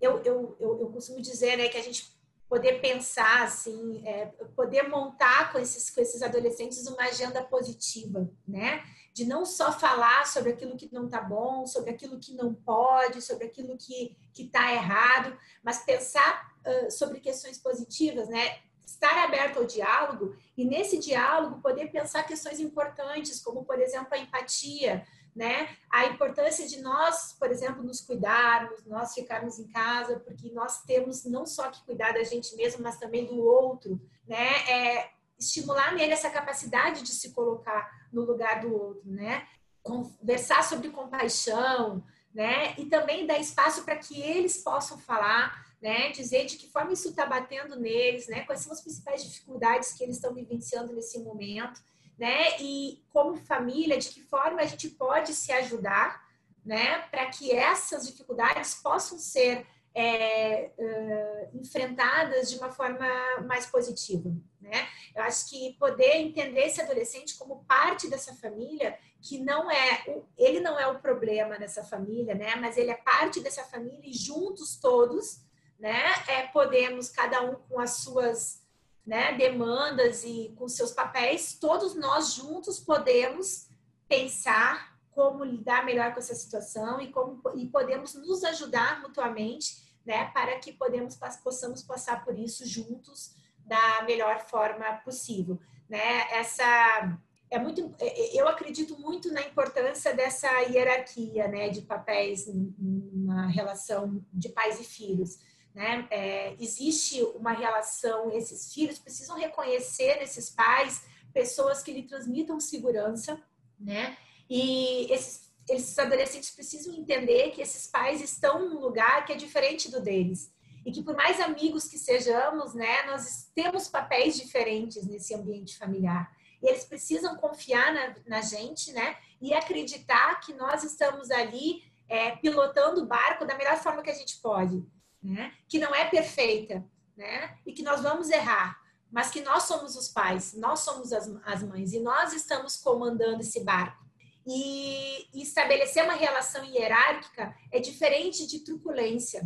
[0.00, 2.14] eu, eu, eu, eu, costumo dizer, né, que a gente
[2.48, 8.84] poder pensar assim, é, poder montar com esses com esses adolescentes uma agenda positiva, né?
[9.16, 13.22] De não só falar sobre aquilo que não está bom, sobre aquilo que não pode,
[13.22, 18.58] sobre aquilo que está errado, mas pensar uh, sobre questões positivas, né?
[18.84, 24.18] Estar aberto ao diálogo e nesse diálogo poder pensar questões importantes, como por exemplo a
[24.18, 25.74] empatia, né?
[25.90, 31.24] A importância de nós, por exemplo, nos cuidarmos, nós ficarmos em casa, porque nós temos
[31.24, 33.98] não só que cuidar da gente mesmo, mas também do outro,
[34.28, 34.46] né?
[34.68, 39.46] É, estimular nele essa capacidade de se colocar no lugar do outro, né?
[39.82, 42.02] Conversar sobre compaixão,
[42.34, 42.74] né?
[42.78, 46.10] E também dar espaço para que eles possam falar, né?
[46.10, 48.40] Dizer de que forma isso está batendo neles, né?
[48.40, 51.78] Quais são as principais dificuldades que eles estão vivenciando nesse momento,
[52.18, 52.58] né?
[52.58, 56.24] E como família, de que forma a gente pode se ajudar,
[56.64, 57.00] né?
[57.10, 59.66] Para que essas dificuldades possam ser
[59.98, 63.08] é, uh, enfrentadas de uma forma
[63.46, 64.30] mais positiva,
[64.60, 64.86] né?
[65.14, 70.04] Eu acho que poder entender esse adolescente como parte dessa família, que não é,
[70.36, 72.56] ele não é o problema nessa família, né?
[72.56, 75.40] Mas ele é parte dessa família e juntos todos,
[75.78, 76.12] né?
[76.28, 78.62] É, podemos cada um com as suas
[79.06, 83.68] né, demandas e com seus papéis, todos nós juntos podemos
[84.08, 90.30] pensar como lidar melhor com essa situação e como e podemos nos ajudar mutuamente né,
[90.32, 93.34] para que podemos, possamos passar por isso juntos
[93.66, 96.30] da melhor forma possível, né?
[96.30, 97.18] Essa
[97.50, 103.48] é muito, é, é, eu acredito muito na importância dessa hierarquia, né, de papéis na
[103.48, 105.38] relação de pais e filhos,
[105.74, 106.06] né?
[106.10, 113.42] É, existe uma relação, esses filhos precisam reconhecer nesses pais pessoas que lhe transmitam segurança,
[113.78, 114.16] né?
[114.48, 119.90] E esses esses adolescentes precisam entender que esses pais estão num lugar que é diferente
[119.90, 120.54] do deles
[120.86, 126.30] e que por mais amigos que sejamos, né, nós temos papéis diferentes nesse ambiente familiar.
[126.62, 132.36] E eles precisam confiar na, na gente, né, e acreditar que nós estamos ali é,
[132.36, 134.86] pilotando o barco da melhor forma que a gente pode,
[135.20, 136.84] né, que não é perfeita,
[137.16, 141.28] né, e que nós vamos errar, mas que nós somos os pais, nós somos as,
[141.44, 144.05] as mães e nós estamos comandando esse barco.
[144.46, 149.42] E, estabelecer uma relação hierárquica é diferente de truculência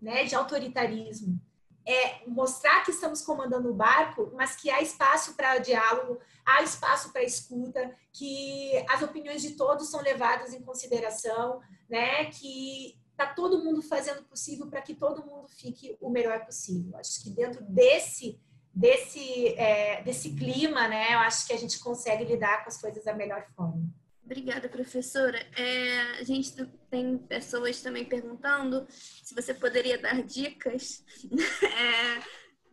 [0.00, 1.40] né, de autoritarismo.
[1.86, 7.12] É mostrar que estamos comandando o barco, mas que há espaço para diálogo, há espaço
[7.12, 13.62] para escuta, que as opiniões de todos são levadas em consideração, né, que está todo
[13.62, 16.96] mundo fazendo o possível para que todo mundo fique o melhor possível.
[16.96, 18.40] Acho que dentro desse
[18.76, 23.04] desse é, desse clima, né, eu acho que a gente consegue lidar com as coisas
[23.04, 23.88] da melhor forma.
[24.24, 25.38] Obrigada, professora.
[25.54, 26.54] É, a gente
[26.90, 31.04] tem pessoas também perguntando se você poderia dar dicas
[31.62, 32.22] é,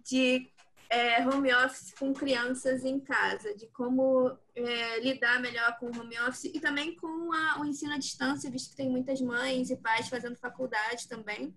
[0.01, 0.49] de
[0.89, 6.17] é, home office com crianças em casa, de como é, lidar melhor com o home
[6.21, 9.75] office e também com a, o ensino à distância, visto que tem muitas mães e
[9.75, 11.53] pais fazendo faculdade também.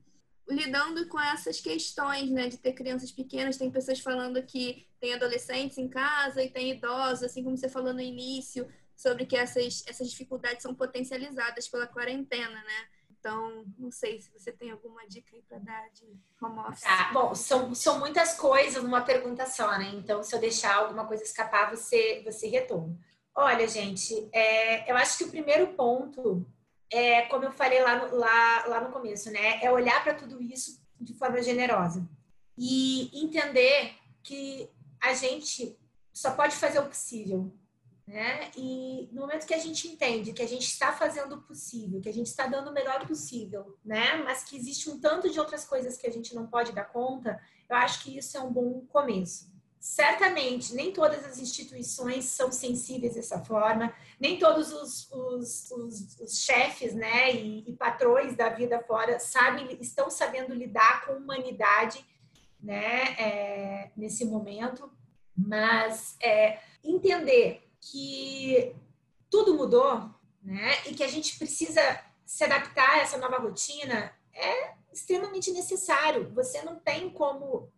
[0.48, 5.78] Lidando com essas questões, né, de ter crianças pequenas, tem pessoas falando que tem adolescentes
[5.78, 10.10] em casa e tem idosos, assim como você falou no início, sobre que essas, essas
[10.10, 12.88] dificuldades são potencializadas pela quarentena, né?
[13.10, 16.04] Então, não sei se você tem alguma dica aí para dar de
[16.42, 16.84] home office.
[16.84, 19.90] Ah, bom, são, são muitas coisas numa pergunta só, né?
[19.94, 22.94] Então, se eu deixar alguma coisa escapar, você, você retoma.
[23.34, 26.46] Olha, gente, é, eu acho que o primeiro ponto
[26.94, 29.58] é, como eu falei lá no, lá, lá no começo, né?
[29.62, 32.06] É olhar para tudo isso de forma generosa
[32.56, 34.70] e entender que
[35.00, 35.76] a gente
[36.12, 37.52] só pode fazer o possível.
[38.06, 38.50] Né?
[38.54, 42.08] E no momento que a gente entende que a gente está fazendo o possível, que
[42.08, 44.16] a gente está dando o melhor possível, né?
[44.16, 47.40] Mas que existe um tanto de outras coisas que a gente não pode dar conta,
[47.68, 49.54] eu acho que isso é um bom começo.
[49.80, 56.40] Certamente, nem todas as instituições são sensíveis dessa forma, nem todos os, os, os, os
[56.40, 62.02] chefes né, e, e, patrões da vida fora sabem, estão sabendo lidar com humanidade
[62.58, 64.90] né, é, nesse momento,
[65.36, 68.74] mas é, entender que
[69.30, 70.10] tudo mudou,
[70.42, 70.72] né?
[70.86, 71.80] E que a gente precisa
[72.24, 76.30] se adaptar a essa nova rotina é extremamente necessário.
[76.32, 77.70] Você não tem como,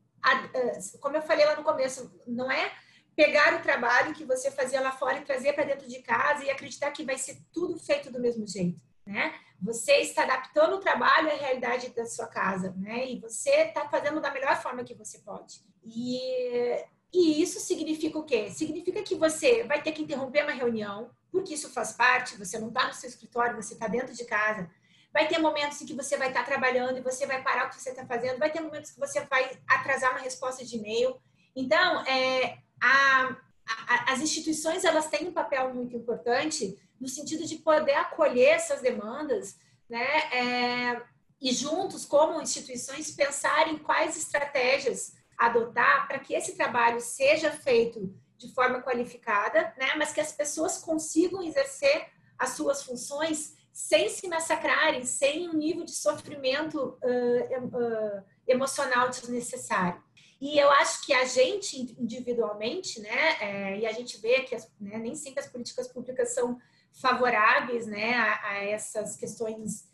[1.00, 2.72] como eu falei lá no começo, não é
[3.16, 6.50] pegar o trabalho que você fazia lá fora e trazer para dentro de casa e
[6.50, 9.34] acreditar que vai ser tudo feito do mesmo jeito, né?
[9.60, 13.10] Você está adaptando o trabalho à realidade da sua casa, né?
[13.10, 15.64] E você está fazendo da melhor forma que você pode.
[15.82, 16.84] E
[17.16, 18.50] e isso significa o quê?
[18.50, 22.68] Significa que você vai ter que interromper uma reunião, porque isso faz parte, você não
[22.68, 24.70] está no seu escritório, você está dentro de casa.
[25.14, 27.70] Vai ter momentos em que você vai estar tá trabalhando e você vai parar o
[27.70, 28.38] que você está fazendo.
[28.38, 31.16] Vai ter momentos que você vai atrasar uma resposta de e-mail.
[31.54, 33.34] Então, é, a,
[33.66, 38.82] a, as instituições elas têm um papel muito importante no sentido de poder acolher essas
[38.82, 39.56] demandas,
[39.88, 40.18] né?
[40.32, 41.02] É,
[41.40, 48.14] e juntos, como instituições, pensar em quais estratégias adotar para que esse trabalho seja feito
[48.38, 52.08] de forma qualificada, né, mas que as pessoas consigam exercer
[52.38, 60.02] as suas funções sem se massacrarem, sem um nível de sofrimento uh, uh, emocional desnecessário.
[60.40, 64.70] E eu acho que a gente individualmente, né, é, e a gente vê que as,
[64.78, 66.58] né, nem sempre as políticas públicas são
[66.92, 69.88] favoráveis, né, a, a essas questões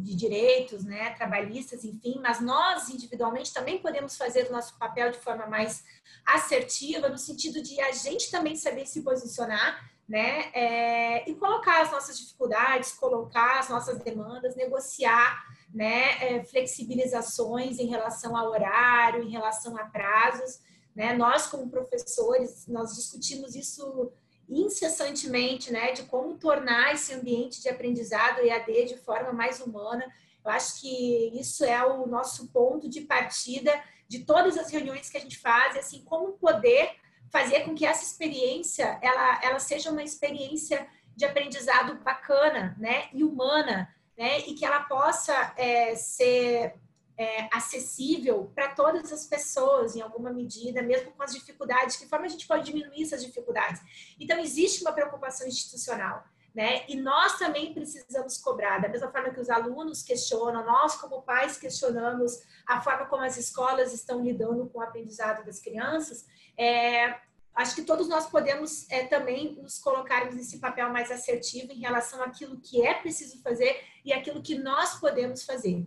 [0.00, 5.18] de direitos, né, trabalhistas, enfim, mas nós individualmente também podemos fazer o nosso papel de
[5.18, 5.84] forma mais
[6.24, 11.92] assertiva, no sentido de a gente também saber se posicionar, né, é, e colocar as
[11.92, 19.30] nossas dificuldades, colocar as nossas demandas, negociar, né, é, flexibilizações em relação ao horário, em
[19.30, 20.60] relação a prazos,
[20.96, 24.10] né, nós como professores, nós discutimos isso
[24.48, 30.04] incessantemente, né, de como tornar esse ambiente de aprendizado EAD de forma mais humana.
[30.44, 33.72] Eu acho que isso é o nosso ponto de partida
[34.08, 36.92] de todas as reuniões que a gente faz, assim, como poder
[37.30, 43.22] fazer com que essa experiência ela, ela seja uma experiência de aprendizado bacana, né, e
[43.22, 46.74] humana, né, e que ela possa é, ser
[47.18, 51.96] é, acessível para todas as pessoas, em alguma medida, mesmo com as dificuldades.
[51.96, 53.82] Que forma a gente pode diminuir essas dificuldades?
[54.20, 56.24] Então, existe uma preocupação institucional.
[56.54, 56.84] Né?
[56.88, 61.58] E nós também precisamos cobrar, da mesma forma que os alunos questionam, nós, como pais,
[61.58, 66.24] questionamos a forma como as escolas estão lidando com o aprendizado das crianças.
[66.56, 67.16] É,
[67.54, 72.22] acho que todos nós podemos é, também nos colocarmos nesse papel mais assertivo em relação
[72.22, 75.86] àquilo que é preciso fazer e aquilo que nós podemos fazer.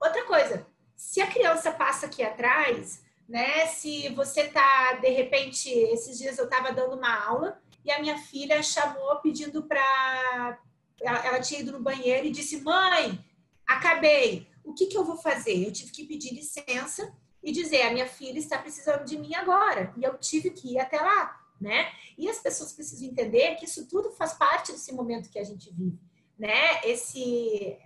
[0.00, 0.64] Outra coisa,
[1.08, 3.66] se a criança passa aqui atrás, né?
[3.68, 8.18] Se você tá, de repente, esses dias eu estava dando uma aula e a minha
[8.18, 10.60] filha chamou pedindo para.
[11.00, 13.24] Ela, ela, tinha ido no banheiro e disse: Mãe,
[13.66, 14.50] acabei.
[14.62, 15.66] O que, que eu vou fazer?
[15.66, 17.10] Eu tive que pedir licença
[17.42, 19.94] e dizer: A minha filha está precisando de mim agora.
[19.96, 21.90] E eu tive que ir até lá, né?
[22.18, 25.72] E as pessoas precisam entender que isso tudo faz parte desse momento que a gente
[25.72, 25.98] vive,
[26.38, 26.82] né?
[26.84, 27.78] Esse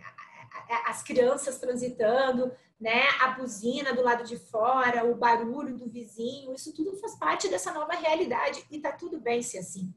[0.86, 2.52] as crianças transitando,
[2.82, 7.46] né, a buzina do lado de fora, o barulho do vizinho, isso tudo faz parte
[7.48, 9.94] dessa nova realidade e tá tudo bem se assim.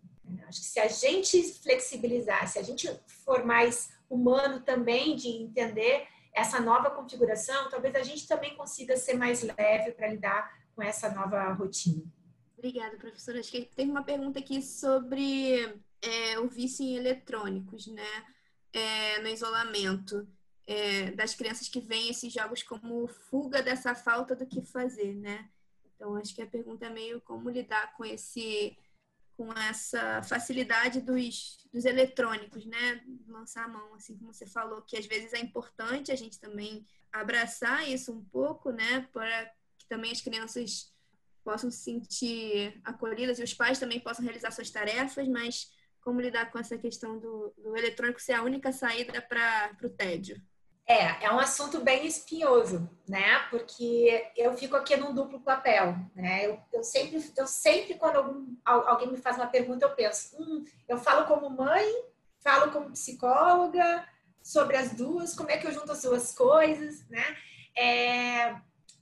[0.48, 2.88] Acho que se a gente flexibilizar, se a gente
[3.26, 9.16] for mais humano também de entender essa nova configuração, talvez a gente também consiga ser
[9.16, 12.04] mais leve para lidar com essa nova rotina.
[12.56, 13.40] Obrigada, professora.
[13.40, 18.26] Acho que tem uma pergunta aqui sobre é, o vício em eletrônicos, né?
[18.72, 20.28] É, no isolamento
[20.68, 25.50] é, das crianças que veem esses jogos como fuga dessa falta do que fazer, né?
[25.96, 28.78] Então acho que a pergunta é meio como lidar com esse
[29.38, 33.04] com essa facilidade dos, dos eletrônicos, né?
[33.28, 36.86] Lançar a mão, assim como você falou, que às vezes é importante a gente também
[37.12, 39.02] abraçar isso um pouco, né?
[39.12, 39.46] Para
[39.78, 40.94] que também as crianças
[41.44, 45.70] possam se sentir acolhidas e os pais também possam realizar suas tarefas, mas
[46.02, 50.42] como lidar com essa questão do, do eletrônico ser a única saída para o tédio?
[50.88, 53.40] É, é um assunto bem espinhoso, né?
[53.50, 56.46] Porque eu fico aqui num duplo papel, né?
[56.46, 60.64] Eu, eu sempre, eu sempre quando algum, alguém me faz uma pergunta, eu penso, hum,
[60.88, 61.86] eu falo como mãe,
[62.40, 64.08] falo como psicóloga
[64.44, 67.36] sobre as duas, como é que eu junto as duas coisas, né?
[67.76, 68.56] É,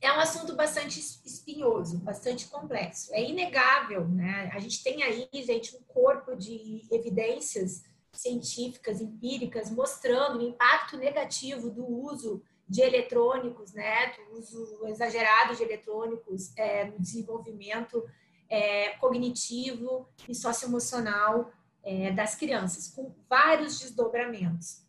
[0.04, 3.14] é um assunto bastante espinhoso, bastante complexo.
[3.14, 4.50] É inegável, né?
[4.54, 7.84] A gente tem aí, gente, um corpo de evidências
[8.14, 15.64] científicas, empíricas, mostrando o impacto negativo do uso de eletrônicos, né, do uso exagerado de
[15.64, 18.04] eletrônicos é, no desenvolvimento
[18.50, 21.52] é, cognitivo e socioemocional
[21.84, 24.84] é, das crianças, com vários desdobramentos.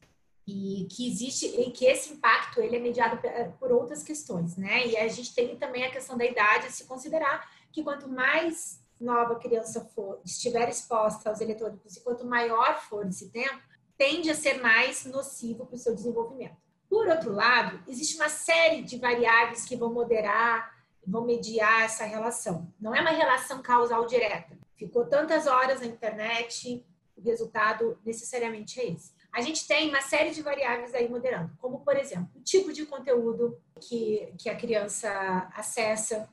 [0.46, 3.18] E que existe, e que esse impacto ele é mediado
[3.58, 4.86] por outras questões, né?
[4.86, 8.83] E a gente tem também a questão da idade, a se considerar que quanto mais
[9.04, 13.62] nova criança for, estiver exposta aos eletrônicos e quanto maior for esse tempo,
[13.96, 16.56] tende a ser mais nocivo para o seu desenvolvimento.
[16.88, 20.74] Por outro lado, existe uma série de variáveis que vão moderar,
[21.06, 22.72] vão mediar essa relação.
[22.80, 24.56] Não é uma relação causal direta.
[24.76, 26.84] Ficou tantas horas na internet,
[27.16, 29.12] o resultado necessariamente é esse.
[29.32, 32.86] A gente tem uma série de variáveis aí moderando, como, por exemplo, o tipo de
[32.86, 35.10] conteúdo que, que a criança
[35.54, 36.28] acessa,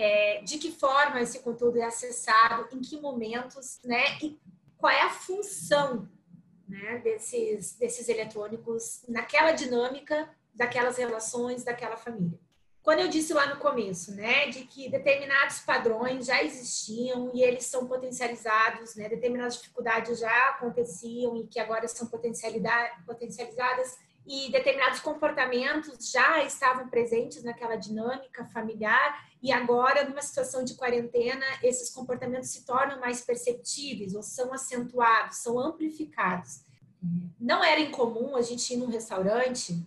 [0.00, 4.18] é, de que forma esse conteúdo é acessado, em que momentos, né?
[4.22, 4.40] E
[4.78, 6.08] qual é a função
[6.66, 12.38] né, desses, desses eletrônicos naquela dinâmica daquelas relações, daquela família.
[12.82, 17.64] Quando eu disse lá no começo, né, de que determinados padrões já existiam e eles
[17.64, 26.10] são potencializados, né, determinadas dificuldades já aconteciam e que agora são potencializadas e determinados comportamentos
[26.10, 32.64] já estavam presentes naquela dinâmica familiar e agora numa situação de quarentena esses comportamentos se
[32.64, 36.62] tornam mais perceptíveis ou são acentuados, são amplificados.
[37.40, 39.82] Não era incomum a gente ir num restaurante,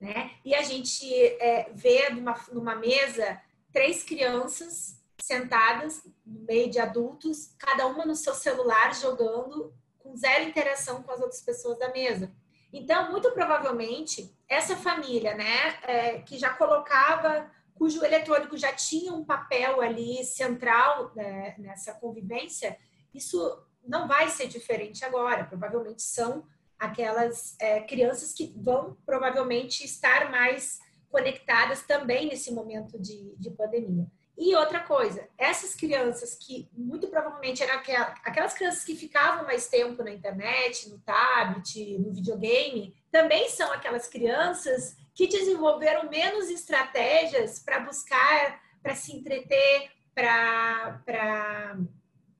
[0.00, 0.32] né?
[0.44, 3.40] E a gente é, ver numa, numa mesa
[3.72, 10.44] três crianças sentadas no meio de adultos, cada uma no seu celular jogando com zero
[10.44, 12.32] interação com as outras pessoas da mesa.
[12.76, 19.24] Então, muito provavelmente, essa família, né, é, que já colocava, cujo eletrônico já tinha um
[19.24, 22.76] papel ali central né, nessa convivência,
[23.14, 23.38] isso
[23.86, 25.44] não vai ser diferente agora.
[25.44, 26.44] Provavelmente são
[26.76, 34.04] aquelas é, crianças que vão provavelmente estar mais conectadas também nesse momento de, de pandemia.
[34.36, 37.78] E outra coisa, essas crianças que muito provavelmente eram
[38.24, 44.08] aquelas crianças que ficavam mais tempo na internet, no tablet, no videogame, também são aquelas
[44.08, 51.78] crianças que desenvolveram menos estratégias para buscar, para se entreter, para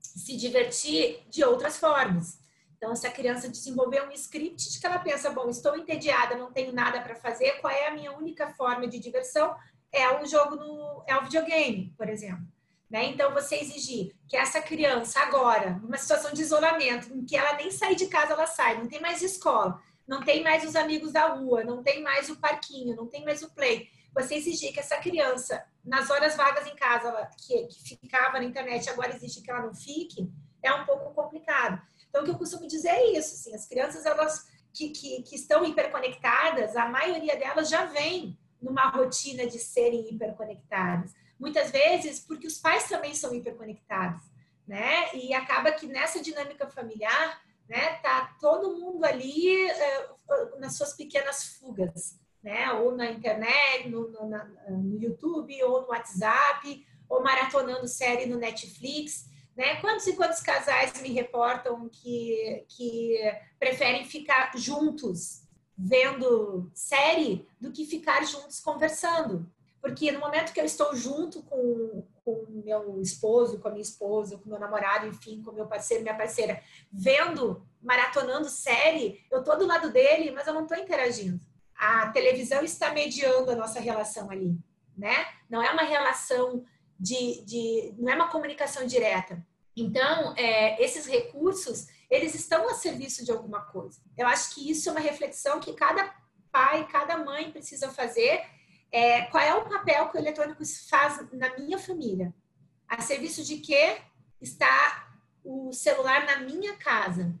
[0.01, 2.43] se divertir de outras formas.
[2.77, 6.51] Então, se a criança desenvolver um script de que ela pensa, bom, estou entediada, não
[6.51, 9.55] tenho nada para fazer, qual é a minha única forma de diversão?
[9.91, 12.45] É um jogo no é um videogame, por exemplo.
[12.89, 13.05] Né?
[13.05, 17.71] Então, você exigir que essa criança agora, numa situação de isolamento, em que ela nem
[17.71, 21.27] sair de casa, ela sai, não tem mais escola, não tem mais os amigos da
[21.27, 23.89] rua, não tem mais o parquinho, não tem mais o play.
[24.13, 28.89] Você exigir que essa criança nas horas vagas em casa, que, que ficava na internet,
[28.89, 30.31] agora existe que ela não fique,
[30.63, 31.81] é um pouco complicado.
[32.09, 35.35] Então, o que eu costumo dizer é isso, assim, as crianças, elas que, que, que
[35.35, 41.13] estão hiperconectadas, a maioria delas já vem numa rotina de serem hiperconectadas.
[41.39, 44.23] Muitas vezes porque os pais também são hiperconectados,
[44.67, 45.13] né?
[45.13, 47.39] E acaba que nessa dinâmica familiar,
[47.69, 52.71] né, tá todo mundo ali uh, nas suas pequenas fugas, né?
[52.73, 58.39] Ou na internet, no, no, na, no YouTube, ou no WhatsApp, ou maratonando série no
[58.39, 59.29] Netflix.
[59.55, 59.75] Né?
[59.79, 63.17] Quantos e quantos casais me reportam que, que
[63.57, 65.44] preferem ficar juntos
[65.77, 69.49] vendo série do que ficar juntos conversando?
[69.81, 74.37] Porque no momento que eu estou junto com o meu esposo, com a minha esposa,
[74.37, 76.59] com meu namorado, enfim, com meu parceiro, minha parceira,
[76.91, 81.39] vendo, maratonando série, eu estou do lado dele, mas eu não estou interagindo.
[81.77, 84.57] A televisão está mediando a nossa relação ali,
[84.97, 85.27] né?
[85.47, 86.65] Não é uma relação
[86.99, 89.45] de, de não é uma comunicação direta.
[89.77, 93.99] Então, é, esses recursos, eles estão a serviço de alguma coisa.
[94.17, 96.13] Eu acho que isso é uma reflexão que cada
[96.51, 98.43] pai, cada mãe precisa fazer.
[98.91, 102.33] É, qual é o papel que o eletrônico faz na minha família?
[102.87, 103.97] A serviço de que
[104.41, 105.09] está
[105.43, 107.33] o celular na minha casa?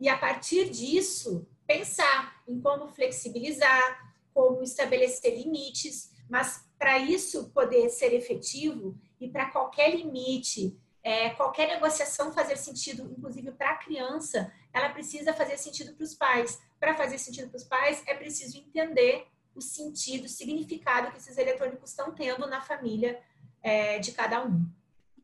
[0.00, 7.88] E a partir disso, pensar em como flexibilizar, como estabelecer limites, mas para isso poder
[7.88, 14.52] ser efetivo, e para qualquer limite, é, qualquer negociação fazer sentido, inclusive para a criança,
[14.72, 16.60] ela precisa fazer sentido para os pais.
[16.80, 19.24] Para fazer sentido para os pais, é preciso entender
[19.54, 23.22] o sentido, o significado que esses eletrônicos estão tendo na família
[23.62, 24.68] é, de cada um.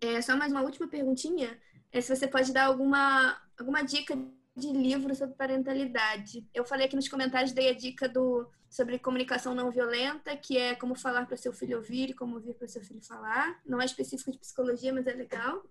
[0.01, 1.61] É, só mais uma última perguntinha.
[1.91, 4.17] É se você pode dar alguma, alguma dica
[4.55, 6.47] de livro sobre parentalidade.
[6.53, 10.75] Eu falei aqui nos comentários, dei a dica do sobre comunicação não violenta, que é
[10.75, 13.61] como falar para seu filho ouvir e como ouvir para seu filho falar.
[13.67, 15.63] Não é específico de psicologia, mas é legal.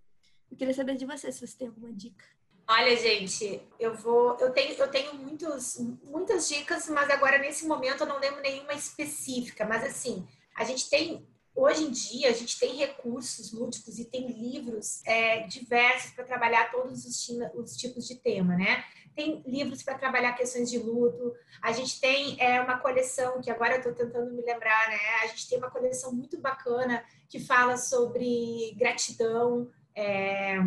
[0.51, 2.23] Eu queria saber de você se você tem alguma dica.
[2.67, 8.01] Olha, gente, eu vou, eu tenho, eu tenho muitos, muitas dicas, mas agora nesse momento
[8.01, 9.65] eu não lembro nenhuma específica.
[9.65, 14.27] Mas assim, a gente tem hoje em dia a gente tem recursos lúdicos e tem
[14.27, 18.83] livros é, diversos para trabalhar todos os, os, tipos de tema, né?
[19.15, 21.33] Tem livros para trabalhar questões de luto.
[21.61, 24.99] A gente tem é, uma coleção que agora eu estou tentando me lembrar, né?
[25.23, 29.69] A gente tem uma coleção muito bacana que fala sobre gratidão.
[29.93, 30.57] É,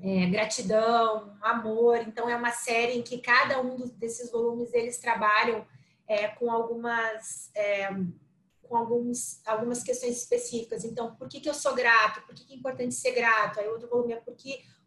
[0.00, 1.98] é, gratidão, amor.
[1.98, 5.64] Então é uma série em que cada um desses volumes eles trabalham
[6.08, 7.88] é, com algumas é,
[8.72, 10.82] com alguns, algumas questões específicas.
[10.82, 12.22] Então, por que, que eu sou grato?
[12.22, 13.60] Por que, que é importante ser grato?
[13.60, 14.22] Aí outro volume é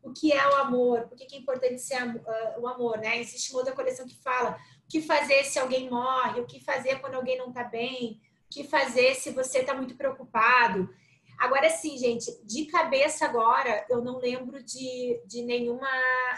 [0.01, 1.01] o que é o amor?
[1.01, 2.97] Por que, que é importante ser uh, o amor?
[2.97, 3.19] Né?
[3.19, 6.99] Existe uma outra coleção que fala o que fazer se alguém morre, o que fazer
[6.99, 10.89] quando alguém não está bem, o que fazer se você está muito preocupado.
[11.37, 15.89] Agora sim, gente, de cabeça agora, eu não lembro de, de nenhuma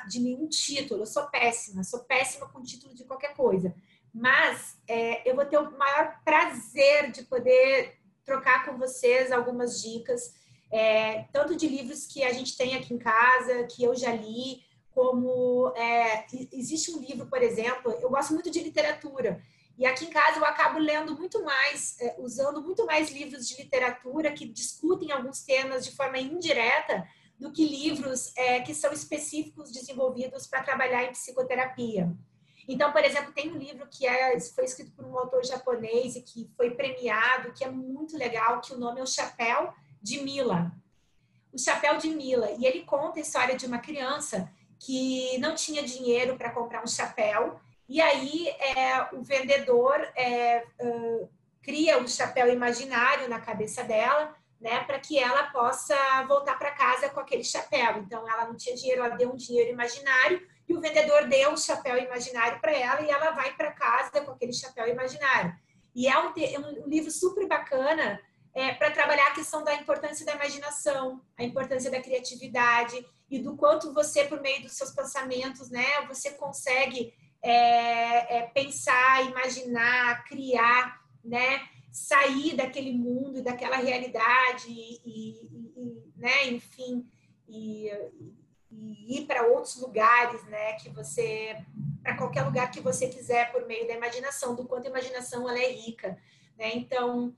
[0.09, 1.03] de nenhum título.
[1.03, 3.73] Eu sou péssima, sou péssima com título de qualquer coisa
[4.17, 10.33] mas é, eu vou ter o maior prazer de poder trocar com vocês algumas dicas,
[10.71, 14.63] é, tanto de livros que a gente tem aqui em casa, que eu já li,
[14.89, 19.39] como é, existe um livro, por exemplo, eu gosto muito de literatura.
[19.77, 23.61] E aqui em casa eu acabo lendo muito mais, é, usando muito mais livros de
[23.61, 27.07] literatura que discutem alguns temas de forma indireta
[27.37, 32.11] do que livros é, que são específicos desenvolvidos para trabalhar em psicoterapia.
[32.67, 36.21] Então, por exemplo, tem um livro que é, foi escrito por um autor japonês e
[36.21, 40.71] que foi premiado, que é muito legal, que o nome é O Chapéu de Mila.
[41.53, 42.51] O Chapéu de Mila.
[42.51, 46.87] E ele conta a história de uma criança que não tinha dinheiro para comprar um
[46.87, 47.59] chapéu.
[47.87, 51.29] E aí é, o vendedor é, uh,
[51.63, 55.95] cria um chapéu imaginário na cabeça dela, né, para que ela possa
[56.27, 57.97] voltar para casa com aquele chapéu.
[57.99, 61.57] Então, ela não tinha dinheiro, ela deu um dinheiro imaginário e o vendedor deu um
[61.57, 65.55] chapéu imaginário para ela e ela vai para casa com aquele chapéu imaginário.
[65.95, 68.21] E é um, é um livro super bacana
[68.53, 73.55] é, para trabalhar a questão da importância da imaginação, a importância da criatividade e do
[73.55, 81.01] quanto você, por meio dos seus pensamentos, né, você consegue é, é, pensar, imaginar, criar,
[81.23, 85.45] né, sair daquele mundo, daquela realidade e, e,
[85.75, 87.07] e né, enfim,
[87.47, 87.91] e,
[88.77, 90.73] e ir para outros lugares, né?
[90.73, 91.65] Que você
[92.03, 95.59] para qualquer lugar que você quiser por meio da imaginação, do quanto a imaginação ela
[95.59, 96.17] é rica,
[96.57, 96.75] né?
[96.75, 97.35] Então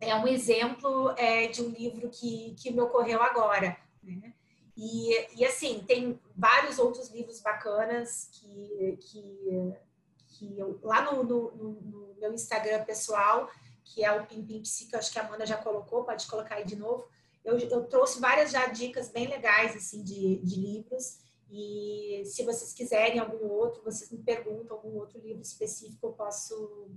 [0.00, 4.32] é um exemplo é, de um livro que, que me ocorreu agora, né?
[4.76, 9.74] E, e assim tem vários outros livros bacanas que, que,
[10.28, 13.50] que eu, lá no, no, no meu Instagram pessoal
[13.84, 16.56] que é o Pim Psi, que eu acho que a Amanda já colocou, pode colocar
[16.56, 17.06] aí de novo.
[17.44, 21.18] Eu, eu trouxe várias já dicas bem legais assim de, de livros
[21.50, 26.90] e se vocês quiserem algum outro, vocês me perguntam algum outro livro específico, eu posso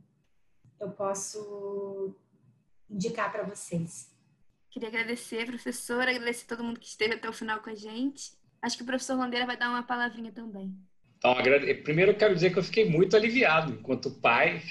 [0.79, 2.15] eu posso
[2.89, 4.13] indicar para vocês.
[4.69, 8.33] Queria agradecer, professora, agradecer todo mundo que esteve até o final com a gente.
[8.61, 10.73] Acho que o professor Landeira vai dar uma palavrinha também.
[11.17, 11.35] Então,
[11.83, 14.61] primeiro eu quero dizer que eu fiquei muito aliviado enquanto pai.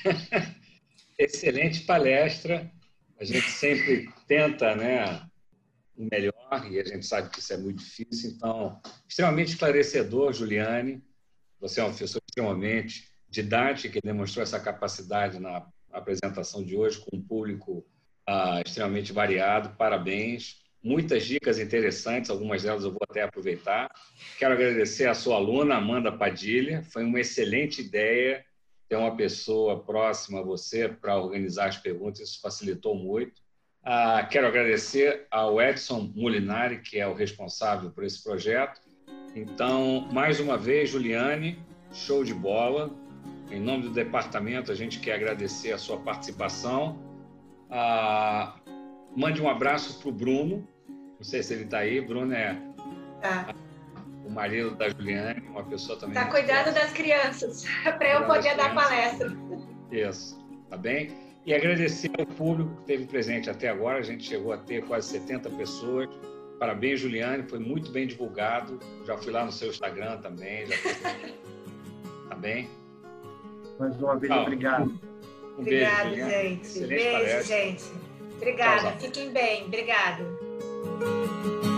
[1.18, 2.70] Excelente palestra.
[3.18, 5.26] A gente sempre tenta, né,
[5.96, 6.34] melhor
[6.70, 8.30] e a gente sabe que isso é muito difícil.
[8.30, 11.02] Então, extremamente esclarecedor, Juliane.
[11.60, 17.16] Você é uma professora extremamente didática que demonstrou essa capacidade na apresentação de hoje com
[17.16, 17.86] um público
[18.26, 19.76] ah, extremamente variado.
[19.76, 20.62] Parabéns.
[20.82, 23.90] Muitas dicas interessantes, algumas delas eu vou até aproveitar.
[24.38, 26.82] Quero agradecer a sua aluna, Amanda Padilha.
[26.84, 28.44] Foi uma excelente ideia
[28.88, 33.42] ter uma pessoa próxima a você para organizar as perguntas, isso facilitou muito.
[33.84, 38.80] Ah, quero agradecer ao Edson Molinari, que é o responsável por esse projeto.
[39.36, 41.62] Então, mais uma vez, Juliane,
[41.92, 42.90] show de bola.
[43.50, 46.98] Em nome do departamento, a gente quer agradecer a sua participação.
[47.70, 48.54] Ah,
[49.14, 50.66] mande um abraço para o Bruno.
[50.88, 52.00] Não sei se ele está aí.
[52.00, 52.58] Bruno é
[53.20, 53.54] tá.
[54.24, 56.16] o marido da Juliane, uma pessoa também.
[56.16, 59.30] Está cuidando das crianças, para eu poder dar palestra.
[59.92, 61.33] Isso, tá bem?
[61.46, 63.98] E agradecer ao público que esteve presente até agora.
[63.98, 66.08] A gente chegou a ter quase 70 pessoas.
[66.58, 68.78] Parabéns, Juliane, foi muito bem divulgado.
[69.06, 70.66] Já fui lá no seu Instagram também.
[70.66, 70.76] Já
[72.28, 72.68] Tá bem?
[73.78, 74.98] Mais uma vez, obrigado.
[75.58, 76.60] Um Obrigado, beijo, gente.
[76.62, 77.42] Excelente beijo, palestra.
[77.42, 77.84] gente.
[78.36, 78.92] Obrigada.
[78.98, 79.64] Fiquem bem.
[79.66, 81.73] Obrigado.